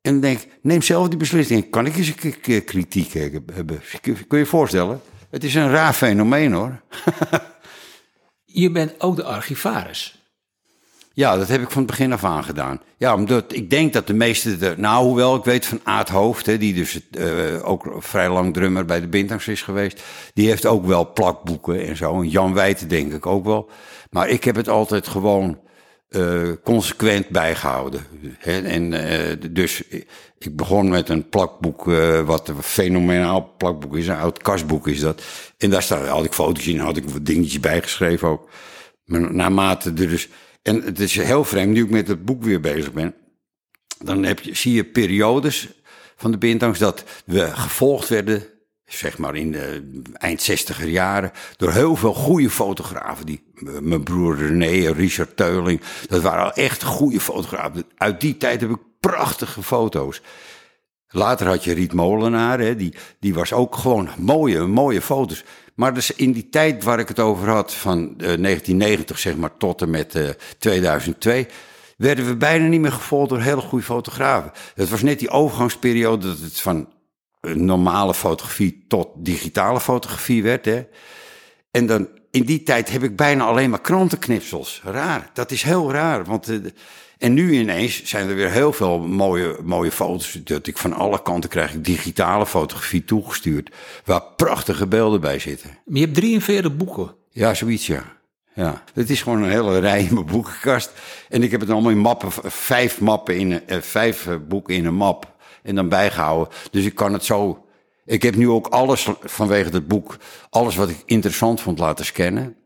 En 0.00 0.12
dan 0.12 0.20
denk 0.20 0.40
ik, 0.40 0.58
neem 0.62 0.82
zelf 0.82 1.08
die 1.08 1.18
beslissing. 1.18 1.70
Kan 1.70 1.86
ik 1.86 1.96
eens 1.96 2.12
een 2.22 2.40
keer- 2.40 2.62
kritiek 2.62 3.12
hebben? 3.12 3.80
Kun 4.00 4.16
je 4.28 4.36
je 4.36 4.46
voorstellen? 4.46 5.00
Het 5.30 5.44
is 5.44 5.54
een 5.54 5.70
raar 5.70 5.92
fenomeen 5.92 6.52
hoor. 6.52 6.80
Je 8.44 8.70
bent 8.70 9.00
ook 9.00 9.16
de 9.16 9.24
archivaris. 9.24 10.21
Ja, 11.14 11.36
dat 11.36 11.48
heb 11.48 11.60
ik 11.60 11.70
van 11.70 11.82
het 11.82 11.90
begin 11.90 12.12
af 12.12 12.24
aan 12.24 12.44
gedaan. 12.44 12.80
Ja, 12.96 13.14
omdat 13.14 13.52
ik 13.52 13.70
denk 13.70 13.92
dat 13.92 14.06
de 14.06 14.14
meeste... 14.14 14.74
Nou, 14.76 15.04
hoewel 15.04 15.36
ik 15.36 15.44
weet 15.44 15.66
van 15.66 15.80
Aad 15.82 16.08
Hoofd... 16.08 16.46
Hè, 16.46 16.58
die 16.58 16.74
dus 16.74 17.00
eh, 17.10 17.68
ook 17.68 17.94
vrij 17.98 18.30
lang 18.30 18.54
drummer 18.54 18.84
bij 18.84 19.00
de 19.00 19.08
Bintangs 19.08 19.48
is 19.48 19.62
geweest... 19.62 20.02
die 20.34 20.48
heeft 20.48 20.66
ook 20.66 20.86
wel 20.86 21.12
plakboeken 21.12 21.86
en 21.86 21.96
zo. 21.96 22.20
En 22.20 22.28
Jan 22.28 22.54
Wijten 22.54 22.88
denk 22.88 23.12
ik 23.12 23.26
ook 23.26 23.44
wel. 23.44 23.70
Maar 24.10 24.28
ik 24.28 24.44
heb 24.44 24.56
het 24.56 24.68
altijd 24.68 25.08
gewoon 25.08 25.58
eh, 26.08 26.48
consequent 26.64 27.28
bijgehouden. 27.28 28.06
Hè, 28.38 28.60
en 28.60 28.92
eh, 28.92 29.36
dus 29.50 29.82
ik 30.38 30.56
begon 30.56 30.88
met 30.88 31.08
een 31.08 31.28
plakboek... 31.28 31.84
wat 32.24 32.48
een 32.48 32.62
fenomenaal 32.62 33.54
plakboek 33.58 33.96
is. 33.96 34.06
Een 34.06 34.16
oud 34.16 34.42
kastboek 34.42 34.88
is 34.88 35.00
dat. 35.00 35.22
En 35.58 35.70
daar 35.70 35.82
staan, 35.82 36.06
had 36.06 36.24
ik 36.24 36.32
foto's 36.32 36.66
in, 36.66 36.78
had 36.78 36.96
ik 36.96 37.08
wat 37.08 37.26
dingetjes 37.26 37.60
bijgeschreven 37.60 38.28
ook. 38.28 38.48
Maar 39.04 39.34
naarmate 39.34 39.88
er 39.88 40.08
dus... 40.08 40.28
En 40.62 40.82
het 40.82 41.00
is 41.00 41.14
heel 41.14 41.44
vreemd, 41.44 41.72
nu 41.72 41.84
ik 41.84 41.90
met 41.90 42.08
het 42.08 42.24
boek 42.24 42.42
weer 42.42 42.60
bezig 42.60 42.92
ben. 42.92 43.14
Dan 43.98 44.22
heb 44.22 44.40
je, 44.40 44.54
zie 44.54 44.74
je 44.74 44.84
periodes 44.84 45.68
van 46.16 46.30
de 46.30 46.38
Bintangs 46.38 46.78
dat 46.78 47.04
we 47.24 47.46
gevolgd 47.46 48.08
werden, 48.08 48.44
zeg 48.84 49.18
maar 49.18 49.36
in 49.36 49.52
de 49.52 49.82
eind 50.12 50.42
zestiger 50.42 50.88
jaren, 50.88 51.32
door 51.56 51.72
heel 51.72 51.96
veel 51.96 52.14
goede 52.14 52.50
fotografen. 52.50 53.26
Die, 53.26 53.42
mijn 53.80 54.02
broer 54.02 54.36
René, 54.36 54.92
Richard 54.92 55.36
Teuling, 55.36 55.80
dat 56.08 56.22
waren 56.22 56.44
al 56.44 56.52
echt 56.52 56.82
goede 56.82 57.20
fotografen. 57.20 57.84
Uit 57.96 58.20
die 58.20 58.36
tijd 58.36 58.60
heb 58.60 58.70
ik 58.70 58.80
prachtige 59.00 59.62
foto's. 59.62 60.20
Later 61.12 61.46
had 61.46 61.64
je 61.64 61.72
Riet 61.72 61.92
Molenaar, 61.92 62.58
hè, 62.58 62.76
die, 62.76 62.94
die 63.20 63.34
was 63.34 63.52
ook 63.52 63.76
gewoon 63.76 64.08
mooie, 64.18 64.66
mooie 64.66 65.00
foto's. 65.00 65.44
Maar 65.74 65.94
dus 65.94 66.10
in 66.14 66.32
die 66.32 66.48
tijd 66.48 66.84
waar 66.84 66.98
ik 66.98 67.08
het 67.08 67.20
over 67.20 67.48
had, 67.48 67.74
van 67.74 67.98
eh, 67.98 68.16
1990 68.16 69.18
zeg 69.18 69.36
maar 69.36 69.56
tot 69.56 69.82
en 69.82 69.90
met 69.90 70.14
eh, 70.14 70.28
2002, 70.58 71.46
werden 71.96 72.26
we 72.26 72.36
bijna 72.36 72.66
niet 72.66 72.80
meer 72.80 72.92
gevolgd 72.92 73.28
door 73.28 73.40
hele 73.40 73.60
goede 73.60 73.84
fotografen. 73.84 74.52
Het 74.74 74.88
was 74.88 75.02
net 75.02 75.18
die 75.18 75.30
overgangsperiode 75.30 76.26
dat 76.26 76.38
het 76.38 76.60
van 76.60 76.88
eh, 77.40 77.54
normale 77.54 78.14
fotografie 78.14 78.84
tot 78.88 79.08
digitale 79.16 79.80
fotografie 79.80 80.42
werd. 80.42 80.64
Hè. 80.64 80.86
En 81.70 81.86
dan 81.86 82.08
in 82.30 82.44
die 82.44 82.62
tijd 82.62 82.90
heb 82.90 83.02
ik 83.02 83.16
bijna 83.16 83.44
alleen 83.44 83.70
maar 83.70 83.80
krantenknipsels. 83.80 84.80
Raar, 84.84 85.30
dat 85.32 85.50
is 85.50 85.62
heel 85.62 85.92
raar. 85.92 86.24
Want, 86.24 86.48
eh, 86.48 86.56
en 87.22 87.34
nu 87.34 87.52
ineens 87.52 88.04
zijn 88.04 88.28
er 88.28 88.34
weer 88.34 88.50
heel 88.50 88.72
veel 88.72 88.98
mooie, 88.98 89.56
mooie 89.62 89.90
foto's. 89.90 90.38
Dat 90.44 90.66
ik 90.66 90.78
van 90.78 90.92
alle 90.92 91.22
kanten 91.22 91.50
krijg 91.50 91.74
ik 91.74 91.84
digitale 91.84 92.46
fotografie 92.46 93.04
toegestuurd. 93.04 93.70
Waar 94.04 94.22
prachtige 94.36 94.86
beelden 94.86 95.20
bij 95.20 95.38
zitten. 95.38 95.70
Maar 95.84 95.98
je 95.98 96.04
hebt 96.04 96.14
43 96.14 96.76
boeken. 96.76 97.14
Ja, 97.30 97.54
zoiets 97.54 97.86
ja. 97.86 98.04
Ja, 98.54 98.82
het 98.94 99.10
is 99.10 99.22
gewoon 99.22 99.42
een 99.42 99.50
hele 99.50 99.78
rij 99.78 100.02
in 100.02 100.14
mijn 100.14 100.26
boekenkast. 100.26 100.92
En 101.28 101.42
ik 101.42 101.50
heb 101.50 101.60
het 101.60 101.70
allemaal 101.70 101.90
in 101.90 101.98
mappen, 101.98 102.30
vijf 102.50 103.00
mappen 103.00 103.38
in 103.38 103.50
een, 103.50 103.66
eh, 103.66 103.80
vijf 103.80 104.26
eh, 104.26 104.34
boeken 104.48 104.74
in 104.74 104.84
een 104.84 104.94
map. 104.94 105.34
En 105.62 105.74
dan 105.74 105.88
bijgehouden. 105.88 106.54
Dus 106.70 106.84
ik 106.84 106.94
kan 106.94 107.12
het 107.12 107.24
zo. 107.24 107.66
Ik 108.04 108.22
heb 108.22 108.36
nu 108.36 108.48
ook 108.48 108.66
alles 108.66 109.08
vanwege 109.22 109.70
het 109.70 109.88
boek, 109.88 110.16
alles 110.50 110.76
wat 110.76 110.88
ik 110.88 111.02
interessant 111.06 111.60
vond 111.60 111.78
laten 111.78 112.04
scannen. 112.04 112.56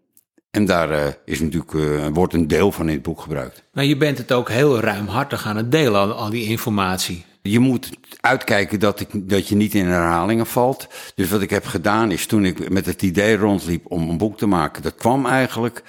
En 0.57 0.65
daar 0.65 0.91
eh, 0.91 1.13
is 1.25 1.41
natuurlijk, 1.41 1.75
eh, 1.75 2.07
wordt 2.13 2.35
een 2.35 2.49
deel 2.49 2.73
van 2.73 2.89
in 2.89 2.95
het 2.95 3.03
boek 3.03 3.21
gebruikt. 3.21 3.63
Maar 3.73 3.85
je 3.85 3.97
bent 3.97 4.19
het 4.19 4.33
ook 4.33 4.51
heel 4.51 4.81
ruimhartig 4.81 5.47
aan 5.47 5.57
het 5.57 5.73
delen, 5.73 6.01
al, 6.01 6.13
al 6.13 6.31
die 6.31 6.45
informatie. 6.45 7.25
Je 7.43 7.59
moet 7.59 7.91
uitkijken 8.21 8.81
dat, 8.81 9.01
ik, 9.01 9.09
dat 9.13 9.49
je 9.49 9.55
niet 9.55 9.75
in 9.75 9.87
herhalingen 9.87 10.47
valt. 10.47 10.89
Dus 11.15 11.31
wat 11.31 11.43
ik 11.43 11.51
heb 11.51 11.65
gedaan 11.65 12.11
is 12.11 12.27
toen 12.27 12.45
ik 12.45 12.71
met 12.71 12.87
het 12.87 13.03
idee 13.03 13.37
rondliep 13.37 13.85
om 13.89 14.09
een 14.11 14.19
boek 14.19 14.39
te 14.39 14.47
maken. 14.47 14.83
Dat 14.83 14.95
kwam 14.95 15.27
eigenlijk 15.27 15.83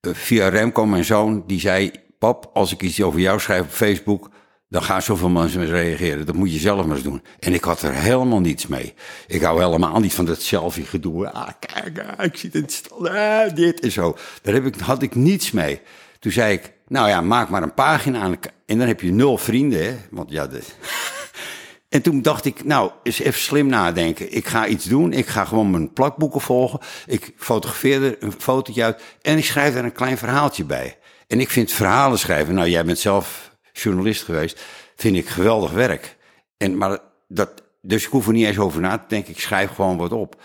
eh, 0.00 0.14
via 0.14 0.48
Remco, 0.48 0.86
mijn 0.86 1.04
zoon. 1.04 1.44
Die 1.46 1.60
zei, 1.60 1.90
pap, 2.18 2.50
als 2.52 2.72
ik 2.72 2.82
iets 2.82 3.02
over 3.02 3.20
jou 3.20 3.40
schrijf 3.40 3.62
op 3.62 3.70
Facebook... 3.70 4.30
dan 4.72 4.82
gaan 4.82 5.02
zoveel 5.02 5.28
mensen 5.28 5.66
reageren. 5.66 6.26
Dat 6.26 6.34
moet 6.34 6.52
je 6.52 6.58
zelf 6.58 6.86
maar 6.86 6.96
eens 6.96 7.04
doen. 7.04 7.22
En 7.38 7.54
ik 7.54 7.64
had 7.64 7.82
er 7.82 7.92
helemaal 7.92 8.40
niets 8.40 8.66
mee. 8.66 8.94
Ik 9.26 9.42
hou 9.42 9.62
helemaal 9.62 10.00
niet 10.00 10.14
van 10.14 10.24
dat 10.24 10.42
selfie 10.42 10.84
gedoe. 10.84 11.30
Ah, 11.30 11.48
kijk, 11.58 12.04
ah, 12.16 12.24
ik 12.24 12.48
het 12.52 12.72
stand. 12.72 13.08
Ah, 13.08 13.54
dit 13.54 13.80
en 13.80 13.92
zo. 13.92 14.16
Daar 14.42 14.54
heb 14.54 14.66
ik, 14.66 14.74
had 14.80 15.02
ik 15.02 15.14
niets 15.14 15.50
mee. 15.50 15.80
Toen 16.18 16.32
zei 16.32 16.52
ik, 16.52 16.72
nou 16.88 17.08
ja, 17.08 17.20
maak 17.20 17.48
maar 17.48 17.62
een 17.62 17.74
pagina 17.74 18.20
aan. 18.20 18.38
En 18.66 18.78
dan 18.78 18.86
heb 18.86 19.00
je 19.00 19.12
nul 19.12 19.38
vrienden, 19.38 19.84
hè. 19.84 19.96
Want 20.10 20.30
ja, 20.30 20.46
de, 20.46 20.60
En 21.88 22.02
toen 22.02 22.22
dacht 22.22 22.44
ik, 22.44 22.64
nou, 22.64 22.90
eens 23.02 23.18
even 23.18 23.40
slim 23.40 23.66
nadenken. 23.66 24.34
Ik 24.34 24.46
ga 24.46 24.66
iets 24.66 24.84
doen. 24.84 25.12
Ik 25.12 25.26
ga 25.26 25.44
gewoon 25.44 25.70
mijn 25.70 25.92
plakboeken 25.92 26.40
volgen. 26.40 26.80
Ik 27.06 27.32
fotografeer 27.36 28.02
er 28.02 28.16
een 28.20 28.34
fotootje 28.38 28.84
uit. 28.84 29.02
En 29.22 29.38
ik 29.38 29.44
schrijf 29.44 29.74
er 29.74 29.84
een 29.84 29.92
klein 29.92 30.18
verhaaltje 30.18 30.64
bij. 30.64 30.98
En 31.26 31.40
ik 31.40 31.50
vind 31.50 31.72
verhalen 31.72 32.18
schrijven, 32.18 32.54
nou, 32.54 32.68
jij 32.68 32.84
bent 32.84 32.98
zelf 32.98 33.51
journalist 33.72 34.22
geweest, 34.22 34.62
vind 34.96 35.16
ik 35.16 35.28
geweldig 35.28 35.70
werk. 35.70 36.16
En, 36.56 36.76
maar 36.76 36.98
dat, 37.28 37.62
dus 37.80 38.04
ik 38.04 38.10
hoef 38.10 38.26
er 38.26 38.32
niet 38.32 38.46
eens 38.46 38.58
over 38.58 38.80
na 38.80 38.98
te 38.98 39.04
denken. 39.08 39.32
Ik 39.32 39.40
schrijf 39.40 39.70
gewoon 39.70 39.96
wat 39.96 40.12
op. 40.12 40.42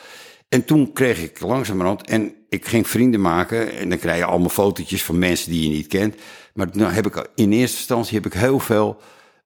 En 0.50 0.66
toen 0.66 0.94
kreeg 0.94 1.24
ik 1.24 1.40
langzamerhand, 1.40 2.08
en 2.08 2.36
ik 2.50 2.66
ging 2.66 2.88
vrienden 2.88 3.22
maken. 3.22 3.72
En 3.72 3.90
dan 3.90 4.00
krijg 4.00 4.18
je 4.18 4.26
allemaal 4.26 4.50
fotootjes 4.50 5.04
van 5.04 5.20
mensen 5.20 5.52
die 5.52 5.64
je 5.64 5.76
niet 5.76 5.88
kent. 5.88 6.16
Maar 6.54 6.72
dan 6.72 6.92
heb 6.92 7.06
ik 7.06 7.30
in 7.36 7.52
eerste 7.52 7.78
instantie 7.78 8.16
heb 8.16 8.26
ik 8.26 8.34
heel 8.34 8.60
veel 8.60 9.02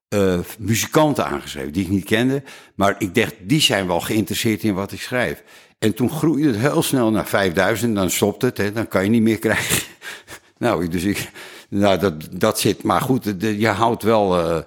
eh, 0.08 0.38
muzikanten 0.58 1.26
aangeschreven 1.26 1.72
die 1.72 1.84
ik 1.84 1.90
niet 1.90 2.04
kende. 2.04 2.42
Maar 2.74 2.94
ik 2.98 3.14
dacht, 3.14 3.34
die 3.40 3.60
zijn 3.60 3.86
wel 3.86 4.00
geïnteresseerd 4.00 4.62
in 4.62 4.74
wat 4.74 4.92
ik 4.92 5.00
schrijf. 5.00 5.42
En 5.78 5.94
toen 5.94 6.10
groeide 6.10 6.48
het 6.48 6.56
heel 6.56 6.82
snel 6.82 7.10
naar 7.10 7.26
5000, 7.26 7.94
dan 7.94 8.10
stopt 8.10 8.42
het, 8.42 8.58
hè, 8.58 8.72
dan 8.72 8.88
kan 8.88 9.04
je 9.04 9.10
niet 9.10 9.22
meer 9.22 9.38
krijgen. 9.38 9.82
nou, 10.58 10.88
dus 10.88 11.02
ik, 11.02 11.30
nou, 11.72 11.98
dat, 11.98 12.28
dat 12.32 12.60
zit, 12.60 12.82
maar 12.82 13.00
goed, 13.00 13.34
je 13.38 13.68
houdt 13.68 14.02
wel 14.02 14.38
eh, 14.38 14.58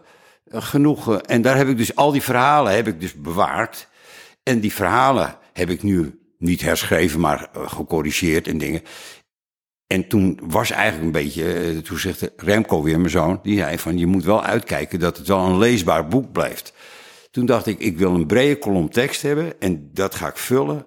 genoeg. 0.62 1.12
eh, 1.12 1.20
en 1.26 1.42
daar 1.42 1.58
heb 1.58 1.68
ik 1.68 1.78
dus 1.78 1.96
al 1.96 2.12
die 2.12 2.22
verhalen 2.22 2.76
heb 2.76 2.88
ik 2.88 3.00
dus 3.02 3.14
bewaard. 3.14 3.88
En 4.44 4.60
die 4.60 4.74
verhalen 4.74 5.38
heb 5.54 5.70
ik 5.70 5.84
nu 5.84 6.20
niet 6.38 6.62
herschreven, 6.62 7.20
maar 7.20 7.50
eh, 7.54 7.70
gecorrigeerd 7.70 8.48
en 8.48 8.58
dingen. 8.58 8.82
En 9.88 10.08
toen 10.08 10.40
was 10.44 10.72
eigenlijk 10.72 11.06
een 11.06 11.24
beetje, 11.24 11.82
toen 11.82 11.98
zegt 11.98 12.32
Remco 12.36 12.84
weer, 12.84 13.00
mijn 13.00 13.10
zoon, 13.10 13.40
die 13.44 13.58
zei 13.58 13.78
van 13.78 13.98
je 13.98 14.06
moet 14.06 14.24
wel 14.24 14.44
uitkijken 14.44 15.00
dat 15.00 15.18
het 15.18 15.28
wel 15.28 15.40
een 15.40 15.58
leesbaar 15.58 16.08
boek 16.08 16.32
blijft. 16.32 16.74
Toen 17.32 17.46
dacht 17.46 17.66
ik, 17.66 17.80
ik 17.80 17.98
wil 17.98 18.14
een 18.14 18.28
brede 18.28 18.60
kolom 18.60 18.90
tekst 18.90 19.22
hebben 19.22 19.60
en 19.60 19.90
dat 19.94 20.16
ga 20.16 20.28
ik 20.28 20.38
vullen 20.38 20.86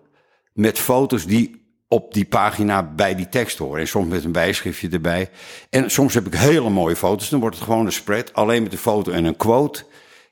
met 0.52 0.78
foto's 0.78 1.26
die 1.26 1.67
op 1.88 2.14
die 2.14 2.24
pagina 2.24 2.82
bij 2.82 3.14
die 3.14 3.28
tekst 3.28 3.58
horen. 3.58 3.80
En 3.80 3.88
soms 3.88 4.08
met 4.08 4.24
een 4.24 4.32
bijschriftje 4.32 4.88
erbij. 4.88 5.30
En 5.70 5.90
soms 5.90 6.14
heb 6.14 6.26
ik 6.26 6.34
hele 6.34 6.70
mooie 6.70 6.96
foto's, 6.96 7.28
dan 7.28 7.40
wordt 7.40 7.56
het 7.56 7.64
gewoon 7.64 7.86
een 7.86 7.92
spread, 7.92 8.32
alleen 8.32 8.62
met 8.62 8.72
een 8.72 8.78
foto 8.78 9.12
en 9.12 9.24
een 9.24 9.36
quote 9.36 9.84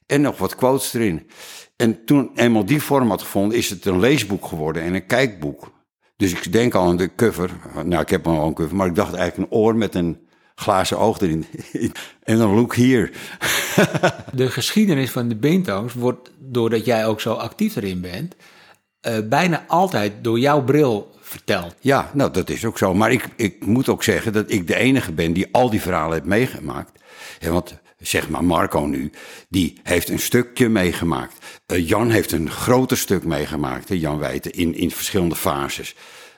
en 0.06 0.20
nog 0.20 0.38
wat 0.38 0.54
quotes 0.54 0.94
erin. 0.94 1.30
En 1.76 2.04
toen 2.04 2.30
eenmaal 2.34 2.64
die 2.64 2.82
vorm 2.82 3.08
had 3.08 3.22
gevonden, 3.22 3.58
is 3.58 3.70
het 3.70 3.84
een 3.84 4.00
leesboek 4.00 4.46
geworden 4.46 4.82
en 4.82 4.94
een 4.94 5.06
kijkboek. 5.06 5.72
Dus 6.16 6.32
ik 6.32 6.52
denk 6.52 6.74
al 6.74 6.88
aan 6.88 6.96
de 6.96 7.14
cover. 7.14 7.50
Nou, 7.84 8.02
ik 8.02 8.08
heb 8.08 8.26
al 8.26 8.46
een 8.46 8.54
cover, 8.54 8.76
maar 8.76 8.86
ik 8.86 8.94
dacht 8.94 9.14
eigenlijk 9.14 9.50
een 9.50 9.58
oor 9.58 9.76
met 9.76 9.94
een 9.94 10.26
glazen 10.54 10.98
oog 10.98 11.20
erin. 11.20 11.46
en 12.22 12.38
dan 12.38 12.54
look 12.54 12.74
hier. 12.74 13.10
De 14.32 14.50
geschiedenis 14.50 15.10
van 15.10 15.28
de 15.28 15.36
Beantones 15.36 15.94
wordt, 15.94 16.30
doordat 16.38 16.84
jij 16.84 17.06
ook 17.06 17.20
zo 17.20 17.32
actief 17.32 17.76
erin 17.76 18.00
bent, 18.00 18.34
eh, 19.00 19.18
bijna 19.28 19.64
altijd 19.66 20.12
door 20.22 20.38
jouw 20.38 20.64
bril 20.64 21.15
verteld. 21.28 21.74
Ja, 21.80 22.10
nou, 22.12 22.32
dat 22.32 22.50
is 22.50 22.64
ook 22.64 22.78
zo. 22.78 22.94
Maar 22.94 23.12
ik, 23.12 23.28
ik 23.36 23.66
moet 23.66 23.88
ook 23.88 24.02
zeggen 24.02 24.32
dat 24.32 24.50
ik 24.50 24.66
de 24.66 24.76
enige 24.76 25.12
ben 25.12 25.32
die 25.32 25.48
al 25.52 25.70
die 25.70 25.80
verhalen 25.80 26.12
heeft 26.12 26.24
meegemaakt. 26.24 27.00
Ja, 27.38 27.50
want 27.50 27.78
zeg 27.98 28.28
maar 28.28 28.44
Marco 28.44 28.80
nu, 28.80 29.10
die 29.48 29.80
heeft 29.82 30.08
een 30.08 30.18
stukje 30.18 30.68
meegemaakt. 30.68 31.34
Eh, 31.66 31.88
Jan 31.88 32.10
heeft 32.10 32.32
een 32.32 32.50
groter 32.50 32.96
stuk 32.96 33.24
meegemaakt, 33.24 33.88
Jan 33.88 34.18
Wijten, 34.18 34.52
in, 34.52 34.74
in 34.74 34.90
verschillende 34.90 35.36
fases. 35.36 35.94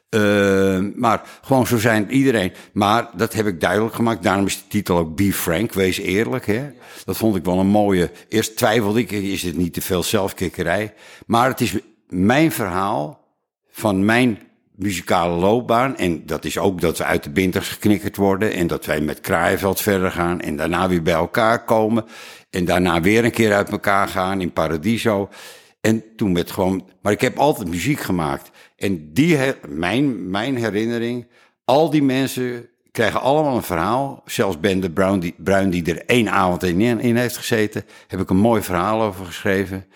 Eh, 0.08 0.78
maar 0.94 1.22
gewoon 1.42 1.66
zo 1.66 1.78
zijn 1.78 2.10
iedereen. 2.10 2.52
Maar 2.72 3.10
dat 3.16 3.32
heb 3.32 3.46
ik 3.46 3.60
duidelijk 3.60 3.94
gemaakt. 3.94 4.22
Daarom 4.22 4.46
is 4.46 4.56
de 4.56 4.68
titel 4.68 4.98
ook 4.98 5.16
Be 5.16 5.32
Frank, 5.32 5.72
wees 5.72 5.98
eerlijk. 5.98 6.46
Hè? 6.46 6.70
Dat 7.04 7.16
vond 7.16 7.36
ik 7.36 7.44
wel 7.44 7.58
een 7.58 7.66
mooie. 7.66 8.10
Eerst 8.28 8.56
twijfelde 8.56 9.00
ik, 9.00 9.10
is 9.10 9.42
dit 9.42 9.56
niet 9.56 9.72
te 9.72 9.80
veel 9.80 10.02
zelfkikkerij? 10.02 10.94
Maar 11.26 11.48
het 11.48 11.60
is 11.60 11.76
mijn 12.08 12.52
verhaal 12.52 13.26
van 13.70 14.04
mijn 14.04 14.47
muzikale 14.78 15.34
loopbaan. 15.34 15.96
En 15.96 16.26
dat 16.26 16.44
is 16.44 16.58
ook 16.58 16.80
dat 16.80 16.98
we 16.98 17.04
uit 17.04 17.22
de 17.22 17.30
binters 17.30 17.68
geknikkerd 17.68 18.16
worden. 18.16 18.52
En 18.52 18.66
dat 18.66 18.84
wij 18.84 19.00
met 19.00 19.20
Kraaienveld 19.20 19.80
verder 19.80 20.10
gaan. 20.10 20.40
En 20.40 20.56
daarna 20.56 20.88
weer 20.88 21.02
bij 21.02 21.14
elkaar 21.14 21.64
komen. 21.64 22.04
En 22.50 22.64
daarna 22.64 23.00
weer 23.00 23.24
een 23.24 23.30
keer 23.30 23.54
uit 23.54 23.70
elkaar 23.70 24.08
gaan 24.08 24.40
in 24.40 24.52
Paradiso. 24.52 25.28
En 25.80 26.04
toen 26.16 26.32
met 26.32 26.50
gewoon. 26.50 26.88
Maar 27.02 27.12
ik 27.12 27.20
heb 27.20 27.38
altijd 27.38 27.68
muziek 27.68 28.00
gemaakt. 28.00 28.50
En 28.76 29.12
die, 29.12 29.38
mijn, 29.68 30.30
mijn 30.30 30.56
herinnering. 30.56 31.26
Al 31.64 31.90
die 31.90 32.02
mensen 32.02 32.68
krijgen 32.90 33.20
allemaal 33.20 33.56
een 33.56 33.62
verhaal. 33.62 34.22
Zelfs 34.24 34.60
Ben 34.60 34.80
de 34.80 34.90
Bruin 34.90 35.20
die, 35.20 35.34
Bruin, 35.38 35.70
die 35.70 35.84
er 35.84 36.04
één 36.06 36.30
avond 36.30 36.62
in, 36.62 37.00
in 37.00 37.16
heeft 37.16 37.36
gezeten. 37.36 37.84
Heb 38.06 38.20
ik 38.20 38.30
een 38.30 38.36
mooi 38.36 38.62
verhaal 38.62 39.02
over 39.02 39.26
geschreven. 39.26 39.86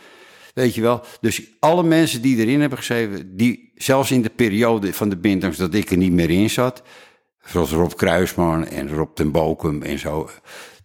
Weet 0.55 0.75
je 0.75 0.81
wel? 0.81 1.05
Dus 1.21 1.43
alle 1.59 1.83
mensen 1.83 2.23
die 2.23 2.37
erin 2.37 2.61
hebben 2.61 2.79
geschreven, 2.79 3.37
die 3.37 3.73
zelfs 3.75 4.11
in 4.11 4.23
de 4.23 4.31
periode 4.31 4.93
van 4.95 5.09
de 5.09 5.17
Bintangs 5.17 5.57
dat 5.57 5.75
ik 5.75 5.91
er 5.91 5.97
niet 5.97 6.13
meer 6.13 6.31
in 6.31 6.51
zat, 6.51 6.83
zoals 7.45 7.71
Rob 7.71 7.93
Kruisman 7.93 8.67
en 8.67 8.95
Rob 8.95 9.15
ten 9.15 9.31
Bokum 9.31 9.83
en 9.83 9.99
zo, 9.99 10.31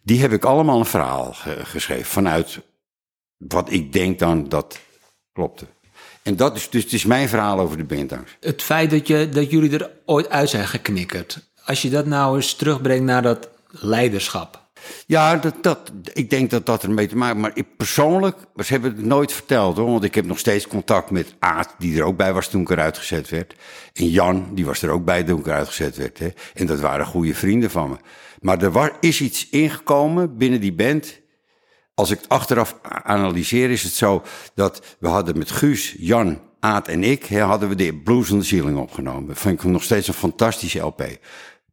die 0.03 0.21
heb 0.21 0.31
ik 0.31 0.43
allemaal 0.45 0.79
een 0.79 0.85
verhaal 0.85 1.33
ge- 1.33 1.65
geschreven 1.65 2.05
vanuit 2.05 2.59
wat 3.37 3.71
ik 3.71 3.93
denk 3.93 4.19
dan 4.19 4.49
dat 4.49 4.79
klopte. 5.33 5.65
En 6.23 6.35
dat 6.35 6.55
is 6.55 6.69
dus 6.69 6.83
het 6.83 6.93
is 6.93 7.05
mijn 7.05 7.29
verhaal 7.29 7.59
over 7.59 7.77
de 7.77 7.83
Bintangs. 7.83 8.37
Het 8.39 8.63
feit 8.63 8.89
dat, 8.91 9.07
je, 9.07 9.29
dat 9.29 9.51
jullie 9.51 9.77
er 9.77 9.91
ooit 10.05 10.29
uit 10.29 10.49
zijn 10.49 10.67
geknikkerd, 10.67 11.49
als 11.65 11.81
je 11.81 11.89
dat 11.89 12.05
nou 12.05 12.35
eens 12.35 12.53
terugbrengt 12.55 13.03
naar 13.05 13.21
dat 13.21 13.49
leiderschap. 13.67 14.66
Ja, 15.05 15.35
dat, 15.35 15.55
dat, 15.61 15.91
ik 16.13 16.29
denk 16.29 16.49
dat 16.49 16.65
dat 16.65 16.83
ermee 16.83 17.07
te 17.07 17.17
maken 17.17 17.39
Maar 17.39 17.51
ik 17.53 17.77
persoonlijk, 17.77 18.37
ze 18.55 18.71
hebben 18.71 18.95
het 18.95 19.05
nooit 19.05 19.33
verteld 19.33 19.77
hoor. 19.77 19.91
Want 19.91 20.03
ik 20.03 20.15
heb 20.15 20.25
nog 20.25 20.39
steeds 20.39 20.67
contact 20.67 21.11
met 21.11 21.35
Aad, 21.39 21.75
die 21.77 21.97
er 21.97 22.03
ook 22.03 22.17
bij 22.17 22.33
was 22.33 22.47
toen 22.47 22.61
ik 22.61 22.69
eruit 22.69 22.97
gezet 22.97 23.29
werd. 23.29 23.55
En 23.93 24.09
Jan, 24.09 24.47
die 24.53 24.65
was 24.65 24.81
er 24.81 24.89
ook 24.89 25.05
bij 25.05 25.23
toen 25.23 25.39
ik 25.39 25.45
eruit 25.45 25.67
gezet 25.67 25.97
werd. 25.97 26.19
Hè. 26.19 26.29
En 26.53 26.65
dat 26.65 26.79
waren 26.79 27.05
goede 27.05 27.35
vrienden 27.35 27.69
van 27.69 27.89
me. 27.89 27.95
Maar 28.39 28.61
er 28.61 28.71
was, 28.71 28.89
is 28.99 29.21
iets 29.21 29.49
ingekomen 29.49 30.37
binnen 30.37 30.61
die 30.61 30.73
band. 30.73 31.19
Als 31.93 32.11
ik 32.11 32.17
het 32.17 32.29
achteraf 32.29 32.77
analyseer, 33.03 33.69
is 33.69 33.83
het 33.83 33.93
zo 33.93 34.23
dat 34.53 34.95
we 34.99 35.07
hadden 35.07 35.37
met 35.37 35.51
Guus, 35.51 35.95
Jan, 35.97 36.39
Aad 36.59 36.87
en 36.87 37.03
ik, 37.03 37.25
hè, 37.25 37.39
hadden 37.39 37.69
we 37.69 37.75
de 37.75 37.95
Blues 37.95 38.31
on 38.31 38.39
the 38.39 38.45
Ceiling 38.45 38.77
opgenomen. 38.77 39.35
Vind 39.35 39.63
ik 39.63 39.69
nog 39.69 39.83
steeds 39.83 40.07
een 40.07 40.13
fantastische 40.13 40.79
LP. 40.79 41.05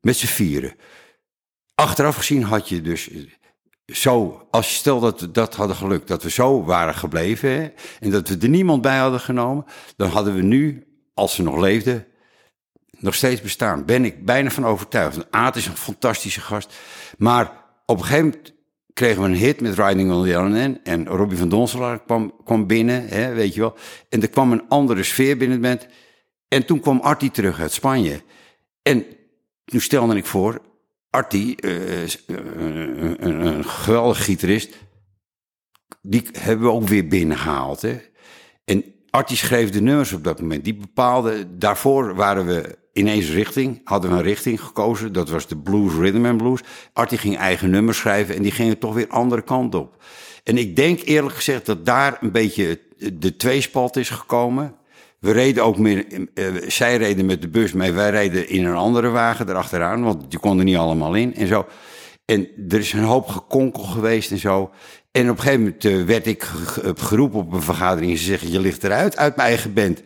Met 0.01 0.17
z'n 0.17 0.27
vieren. 0.27 0.75
Achteraf 1.75 2.17
gezien 2.17 2.43
had 2.43 2.69
je 2.69 2.81
dus 2.81 3.11
eh, 3.11 3.21
zo, 3.87 4.47
als 4.51 4.69
je 4.69 4.75
stel 4.75 5.01
dat 5.01 5.21
we 5.21 5.31
dat 5.31 5.55
hadden 5.55 5.77
gelukt, 5.77 6.09
dat 6.09 6.23
we 6.23 6.31
zo 6.31 6.65
waren 6.65 6.95
gebleven 6.95 7.73
en 8.01 8.11
dat 8.11 8.29
we 8.29 8.39
er 8.39 8.49
niemand 8.49 8.83
bij 8.83 8.99
hadden 8.99 9.21
genomen, 9.21 9.65
dan 9.97 10.11
hadden 10.11 10.35
we 10.35 10.43
nu, 10.43 10.87
als 11.15 11.35
ze 11.35 11.43
nog 11.43 11.57
leefden, 11.57 12.07
nog 12.99 13.15
steeds 13.15 13.41
bestaan. 13.41 13.85
Ben 13.85 14.05
ik 14.05 14.25
bijna 14.25 14.51
van 14.51 14.67
overtuigd. 14.67 15.31
Aad 15.31 15.57
is 15.57 15.67
een 15.67 15.77
fantastische 15.77 16.41
gast. 16.41 16.75
Maar 17.19 17.53
op 17.87 17.99
een 17.99 18.05
gegeven 18.05 18.25
moment 18.25 18.53
kregen 18.93 19.23
we 19.23 19.29
een 19.29 19.35
hit 19.35 19.61
met 19.61 19.79
Riding 19.79 20.13
on 20.13 20.25
the 20.25 20.33
LNN. 20.33 20.81
En 20.83 21.07
Robbie 21.07 21.39
van 21.39 21.49
Donselaar 21.49 22.05
kwam, 22.05 22.35
kwam 22.45 22.67
binnen, 22.67 23.09
hè, 23.09 23.35
weet 23.35 23.55
je 23.55 23.61
wel. 23.61 23.77
En 24.09 24.23
er 24.23 24.29
kwam 24.29 24.53
een 24.53 24.69
andere 24.69 25.03
sfeer 25.03 25.37
binnen 25.37 25.63
het 25.63 25.67
band. 25.67 25.93
En 26.49 26.67
toen 26.67 26.81
kwam 26.81 27.01
Artie 27.01 27.31
terug 27.31 27.61
uit 27.61 27.73
Spanje. 27.73 28.23
En 28.83 29.07
toen 29.65 29.81
stelde 29.81 30.17
ik 30.17 30.27
voor, 30.27 30.61
Artie, 31.15 31.57
eh, 31.57 32.03
eh, 32.03 32.09
een 33.19 33.65
geweldige 33.65 34.23
gitarist, 34.23 34.75
die 36.03 36.23
hebben 36.33 36.67
we 36.67 36.73
ook 36.73 36.89
weer 36.89 37.09
binnengehaald. 37.09 37.83
Hè? 37.83 38.01
En 38.65 38.85
Artie 39.11 39.37
schreef 39.37 39.71
de 39.71 39.81
nummers 39.81 40.13
op 40.13 40.25
dat 40.25 40.41
moment. 40.41 40.65
Die 40.65 40.75
bepaalde, 40.75 41.57
daarvoor 41.59 42.15
waren 42.15 42.47
we 42.47 42.79
ineens 42.93 43.31
richting, 43.31 43.81
hadden 43.85 44.11
we 44.11 44.17
een 44.17 44.23
richting 44.23 44.61
gekozen. 44.61 45.13
Dat 45.13 45.29
was 45.29 45.47
de 45.47 45.57
blues, 45.57 45.95
rhythm 45.95 46.25
and 46.25 46.37
blues. 46.37 46.61
Artie 46.93 47.19
ging 47.19 47.37
eigen 47.37 47.71
nummers 47.71 47.99
schrijven 47.99 48.35
en 48.37 48.43
die 48.43 48.53
gingen 48.53 48.79
toch 48.79 48.95
weer 48.95 49.09
andere 49.09 49.43
kant 49.43 49.75
op. 49.75 50.03
En 50.45 50.59
ik 50.59 50.77
denk 50.77 51.01
eerlijk 51.01 51.35
gezegd 51.35 51.67
dat 51.67 51.87
daar 51.87 52.19
een 52.21 52.33
beetje 52.33 52.81
de 53.13 53.37
tweespalt 53.37 53.97
is 53.97 54.11
gekomen. 54.11 54.75
We 55.25 55.31
reden 55.33 55.65
ook 55.65 55.79
meer, 55.79 56.05
eh, 56.35 56.45
zij 56.67 56.97
reden 56.97 57.27
met 57.27 57.43
de 57.43 57.49
bus 57.49 57.73
mee, 57.73 57.93
wij 57.93 58.11
reden 58.11 58.49
in 58.49 58.65
een 58.65 58.75
andere 58.75 59.09
wagen 59.09 59.49
erachteraan, 59.49 60.03
want 60.05 60.31
die 60.31 60.39
konden 60.39 60.65
niet 60.65 60.77
allemaal 60.77 61.15
in 61.15 61.35
en 61.35 61.47
zo. 61.47 61.67
En 62.25 62.49
er 62.69 62.79
is 62.79 62.93
een 62.93 63.03
hoop 63.03 63.29
gekonkel 63.29 63.83
geweest 63.83 64.31
en 64.31 64.39
zo. 64.39 64.71
En 65.11 65.31
op 65.31 65.37
een 65.37 65.43
gegeven 65.43 65.61
moment 65.63 65.85
eh, 65.85 66.03
werd 66.03 66.27
ik 66.27 66.43
ge- 66.43 66.67
ge- 66.67 66.95
geroepen 66.97 67.39
op 67.39 67.53
een 67.53 67.63
vergadering 67.63 68.19
ze 68.19 68.25
zeggen, 68.25 68.51
je 68.51 68.61
ligt 68.61 68.85
eruit 68.85 69.17
uit 69.17 69.37
mijn 69.37 69.49
eigen 69.49 69.73
band. 69.73 70.03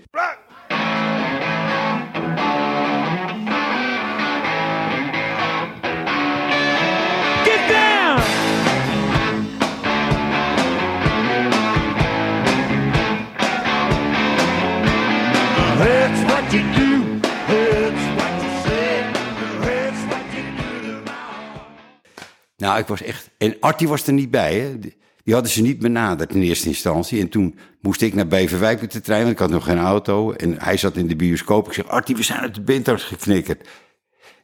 Nou, 22.56 22.78
ik 22.78 22.86
was 22.86 23.02
echt. 23.02 23.30
En 23.38 23.56
Artie 23.60 23.88
was 23.88 24.06
er 24.06 24.12
niet 24.12 24.30
bij, 24.30 24.54
hè? 24.60 24.78
Die, 24.78 25.34
hadden 25.34 25.52
ze 25.52 25.62
niet 25.62 25.78
benaderd 25.78 26.34
in 26.34 26.42
eerste 26.42 26.68
instantie. 26.68 27.20
En 27.20 27.28
toen 27.28 27.58
moest 27.80 28.00
ik 28.00 28.14
naar 28.14 28.26
Beverwijk 28.26 28.80
met 28.80 28.92
de 28.92 29.00
trein, 29.00 29.20
want 29.20 29.32
ik 29.32 29.38
had 29.38 29.50
nog 29.50 29.64
geen 29.64 29.78
auto. 29.78 30.32
En 30.32 30.62
hij 30.62 30.76
zat 30.76 30.96
in 30.96 31.06
de 31.06 31.16
bioscoop. 31.16 31.66
Ik 31.66 31.72
zeg, 31.72 31.88
Artie, 31.88 32.16
we 32.16 32.22
zijn 32.22 32.40
uit 32.40 32.54
de 32.54 32.60
Binders 32.60 33.02
geknikkerd. 33.02 33.68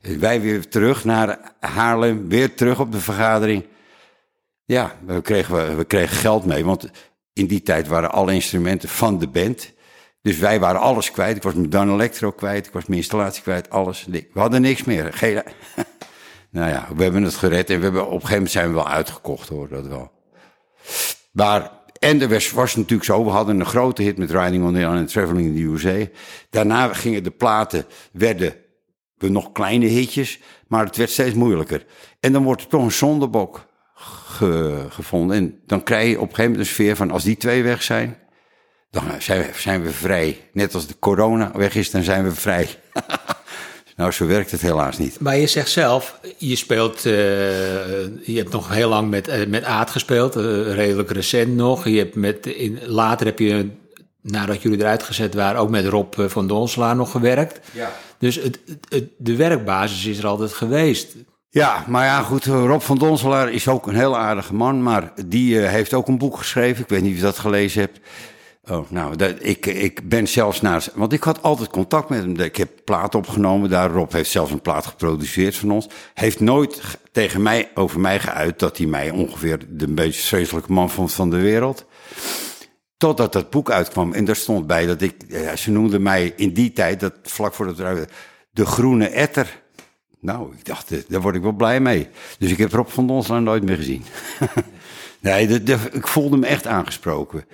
En 0.00 0.20
wij 0.20 0.40
weer 0.40 0.68
terug 0.68 1.04
naar 1.04 1.54
Haarlem, 1.60 2.28
weer 2.28 2.54
terug 2.54 2.80
op 2.80 2.92
de 2.92 3.00
vergadering. 3.00 3.64
Ja, 4.64 4.98
we 5.06 5.22
kregen, 5.22 5.76
we 5.76 5.84
kregen 5.84 6.16
geld 6.16 6.44
mee, 6.44 6.64
want 6.64 6.90
in 7.32 7.46
die 7.46 7.62
tijd 7.62 7.86
waren 7.86 8.12
alle 8.12 8.34
instrumenten 8.34 8.88
van 8.88 9.18
de 9.18 9.28
band. 9.28 9.72
Dus 10.24 10.38
wij 10.38 10.60
waren 10.60 10.80
alles 10.80 11.10
kwijt. 11.10 11.36
Ik 11.36 11.42
was 11.42 11.54
mijn 11.54 11.70
Dan 11.70 11.92
Electro 11.92 12.30
kwijt, 12.30 12.66
ik 12.66 12.72
was 12.72 12.86
mijn 12.86 12.98
installatie 13.00 13.42
kwijt, 13.42 13.70
alles. 13.70 14.06
We 14.10 14.26
hadden 14.34 14.60
niks 14.62 14.84
meer. 14.84 15.12
Geen, 15.12 15.34
nou 16.50 16.70
ja, 16.70 16.88
we 16.96 17.02
hebben 17.02 17.22
het 17.22 17.34
gered 17.34 17.70
en 17.70 17.76
we 17.76 17.82
hebben, 17.82 18.02
op 18.02 18.08
een 18.08 18.14
gegeven 18.14 18.34
moment 18.34 18.50
zijn 18.50 18.68
we 18.68 18.74
wel 18.74 18.88
uitgekocht 18.88 19.48
hoor, 19.48 19.68
dat 19.68 19.86
wel. 19.86 20.10
Maar, 21.32 21.70
en 21.98 22.20
er 22.20 22.40
was, 22.54 22.76
natuurlijk 22.76 23.04
zo, 23.04 23.24
we 23.24 23.30
hadden 23.30 23.60
een 23.60 23.66
grote 23.66 24.02
hit 24.02 24.18
met 24.18 24.30
Riding 24.30 24.64
on 24.64 24.72
the 24.72 24.78
Island 24.78 24.98
en 24.98 25.06
Traveling 25.06 25.46
in 25.46 25.54
the 25.54 25.62
USA. 25.62 26.06
Daarna 26.50 26.94
gingen 26.94 27.22
de 27.22 27.30
platen, 27.30 27.86
werden 28.12 28.54
we 29.16 29.28
nog 29.28 29.52
kleine 29.52 29.86
hitjes, 29.86 30.40
maar 30.68 30.84
het 30.84 30.96
werd 30.96 31.10
steeds 31.10 31.34
moeilijker. 31.34 31.86
En 32.20 32.32
dan 32.32 32.44
wordt 32.44 32.62
er 32.62 32.68
toch 32.68 32.82
een 32.82 32.92
zondebok 32.92 33.66
ge- 33.94 34.86
gevonden. 34.88 35.36
En 35.36 35.60
dan 35.66 35.82
krijg 35.82 36.08
je 36.08 36.20
op 36.20 36.28
een 36.28 36.34
gegeven 36.34 36.50
moment 36.50 36.60
een 36.68 36.74
sfeer 36.74 36.96
van, 36.96 37.10
als 37.10 37.24
die 37.24 37.36
twee 37.36 37.62
weg 37.62 37.82
zijn, 37.82 38.18
dan 38.94 39.04
zijn 39.18 39.40
we, 39.40 39.48
zijn 39.56 39.82
we 39.82 39.90
vrij. 39.90 40.40
Net 40.52 40.74
als 40.74 40.86
de 40.86 40.94
corona 40.98 41.50
weg 41.54 41.74
is, 41.74 41.90
dan 41.90 42.02
zijn 42.02 42.24
we 42.24 42.30
vrij. 42.34 42.68
nou, 43.96 44.10
zo 44.12 44.26
werkt 44.26 44.50
het 44.50 44.60
helaas 44.60 44.98
niet. 44.98 45.20
Maar 45.20 45.36
je 45.36 45.46
zegt 45.46 45.70
zelf, 45.70 46.18
je 46.36 46.56
speelt, 46.56 46.96
eh, 47.06 47.12
je 48.26 48.34
hebt 48.36 48.52
nog 48.52 48.68
heel 48.68 48.88
lang 48.88 49.10
met, 49.10 49.28
eh, 49.28 49.46
met 49.46 49.64
Aad 49.64 49.90
gespeeld, 49.90 50.36
eh, 50.36 50.42
redelijk 50.74 51.10
recent 51.10 51.54
nog. 51.56 51.88
Je 51.88 51.98
hebt 51.98 52.14
met, 52.14 52.46
in, 52.46 52.78
later 52.86 53.26
heb 53.26 53.38
je, 53.38 53.70
nadat 54.22 54.62
jullie 54.62 54.78
eruit 54.78 55.02
gezet 55.02 55.34
waren, 55.34 55.60
ook 55.60 55.70
met 55.70 55.86
Rob 55.86 56.14
van 56.18 56.46
Donselaar 56.46 56.96
nog 56.96 57.10
gewerkt. 57.10 57.60
Ja. 57.72 57.92
Dus 58.18 58.34
het, 58.34 58.58
het- 58.66 58.86
het- 58.88 59.10
de 59.18 59.36
werkbasis 59.36 60.04
is 60.06 60.18
er 60.18 60.26
altijd 60.26 60.52
geweest. 60.52 61.14
Ja, 61.50 61.84
maar 61.88 62.04
ja, 62.04 62.22
goed. 62.22 62.44
Rob 62.44 62.80
van 62.80 62.98
Donselaar 62.98 63.52
is 63.52 63.68
ook 63.68 63.86
een 63.86 63.94
heel 63.94 64.16
aardige 64.18 64.54
man. 64.54 64.82
Maar 64.82 65.12
die 65.26 65.56
heeft 65.58 65.94
ook 65.94 66.08
een 66.08 66.18
boek 66.18 66.36
geschreven. 66.38 66.82
Ik 66.82 66.88
weet 66.88 67.02
niet 67.02 67.10
of 67.10 67.16
je 67.16 67.22
dat 67.22 67.38
gelezen 67.38 67.80
hebt. 67.80 67.98
Oh, 68.70 68.90
nou, 68.90 69.16
dat, 69.16 69.34
ik, 69.38 69.66
ik 69.66 70.08
ben 70.08 70.28
zelfs 70.28 70.60
naar. 70.60 70.86
Want 70.94 71.12
ik 71.12 71.22
had 71.22 71.42
altijd 71.42 71.70
contact 71.70 72.08
met 72.08 72.20
hem. 72.20 72.36
Ik 72.36 72.56
heb 72.56 72.70
plaat 72.84 73.14
opgenomen 73.14 73.70
daar. 73.70 73.90
Rob 73.90 74.12
heeft 74.12 74.30
zelfs 74.30 74.50
een 74.50 74.60
plaat 74.60 74.86
geproduceerd 74.86 75.56
van 75.56 75.70
ons. 75.70 75.88
Heeft 76.14 76.40
nooit 76.40 76.80
tegen 77.12 77.42
mij, 77.42 77.70
over 77.74 78.00
mij 78.00 78.20
geuit 78.20 78.58
dat 78.58 78.76
hij 78.76 78.86
mij 78.86 79.10
ongeveer 79.10 79.58
de 79.68 79.88
meest 79.88 80.24
vreselijke 80.24 80.72
man 80.72 80.90
vond 80.90 81.12
van 81.12 81.30
de 81.30 81.36
wereld. 81.40 81.84
Totdat 82.96 83.32
dat 83.32 83.50
boek 83.50 83.70
uitkwam. 83.70 84.12
En 84.12 84.24
daar 84.24 84.36
stond 84.36 84.66
bij 84.66 84.86
dat 84.86 85.02
ik. 85.02 85.14
Ja, 85.28 85.56
ze 85.56 85.70
noemden 85.70 86.02
mij 86.02 86.32
in 86.36 86.52
die 86.52 86.72
tijd, 86.72 87.00
dat 87.00 87.14
vlak 87.22 87.54
voor 87.54 87.66
het 87.66 87.78
eruit. 87.78 88.12
De 88.50 88.66
groene 88.66 89.08
etter. 89.08 89.62
Nou, 90.20 90.52
ik 90.58 90.64
dacht, 90.64 90.92
eh, 90.92 90.98
daar 91.08 91.20
word 91.20 91.34
ik 91.34 91.42
wel 91.42 91.52
blij 91.52 91.80
mee. 91.80 92.08
Dus 92.38 92.50
ik 92.50 92.58
heb 92.58 92.72
Rob 92.72 92.88
van 92.88 93.06
Donselaar 93.06 93.42
nooit 93.42 93.62
meer 93.62 93.76
gezien. 93.76 94.04
nee, 95.20 95.62
ik 95.92 96.06
voelde 96.06 96.36
me 96.36 96.46
echt 96.46 96.66
aangesproken. 96.66 97.44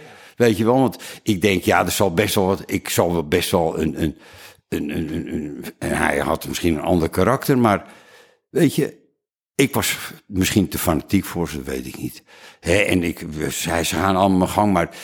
Weet 0.40 0.56
je 0.56 0.64
wel, 0.64 0.78
want 0.78 1.02
ik 1.22 1.40
denk, 1.40 1.62
ja, 1.62 1.84
er 1.84 1.90
zal 1.90 2.14
best 2.14 2.34
wel 2.34 2.46
wat. 2.46 2.62
Ik 2.66 2.88
zal 2.88 3.12
wel 3.12 3.28
best 3.28 3.50
wel 3.50 3.80
een. 3.80 4.02
een, 4.02 4.16
een, 4.68 4.90
een, 4.96 5.34
een, 5.34 5.64
en 5.78 5.96
hij 5.96 6.18
had 6.18 6.48
misschien 6.48 6.74
een 6.74 6.82
ander 6.82 7.08
karakter, 7.08 7.58
maar 7.58 7.92
weet 8.50 8.74
je, 8.74 8.96
ik 9.54 9.74
was 9.74 9.96
misschien 10.26 10.68
te 10.68 10.78
fanatiek 10.78 11.24
voor 11.24 11.48
ze, 11.48 11.62
weet 11.62 11.86
ik 11.86 11.98
niet. 11.98 12.22
Hè, 12.60 12.76
en 12.76 13.02
ik, 13.02 13.26
zij, 13.48 13.84
ze 13.84 13.94
gaan 13.94 14.16
allemaal 14.16 14.38
mijn 14.38 14.50
gang, 14.50 14.72
maar 14.72 14.96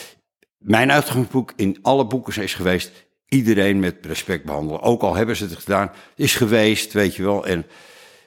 mijn 0.59 0.93
uitgangsboek 0.93 1.53
in 1.57 1.79
alle 1.83 2.07
boeken 2.07 2.43
is 2.43 2.55
geweest, 2.55 2.93
iedereen 3.29 3.79
met 3.79 3.97
respect 4.03 4.45
behandelen. 4.45 4.83
Ook 4.83 5.03
al 5.03 5.15
hebben 5.15 5.37
ze 5.37 5.45
het 5.45 5.59
gedaan, 5.59 5.91
is 6.15 6.35
geweest, 6.35 6.93
weet 6.93 7.17
je 7.17 7.23
wel. 7.23 7.47
En, 7.47 7.67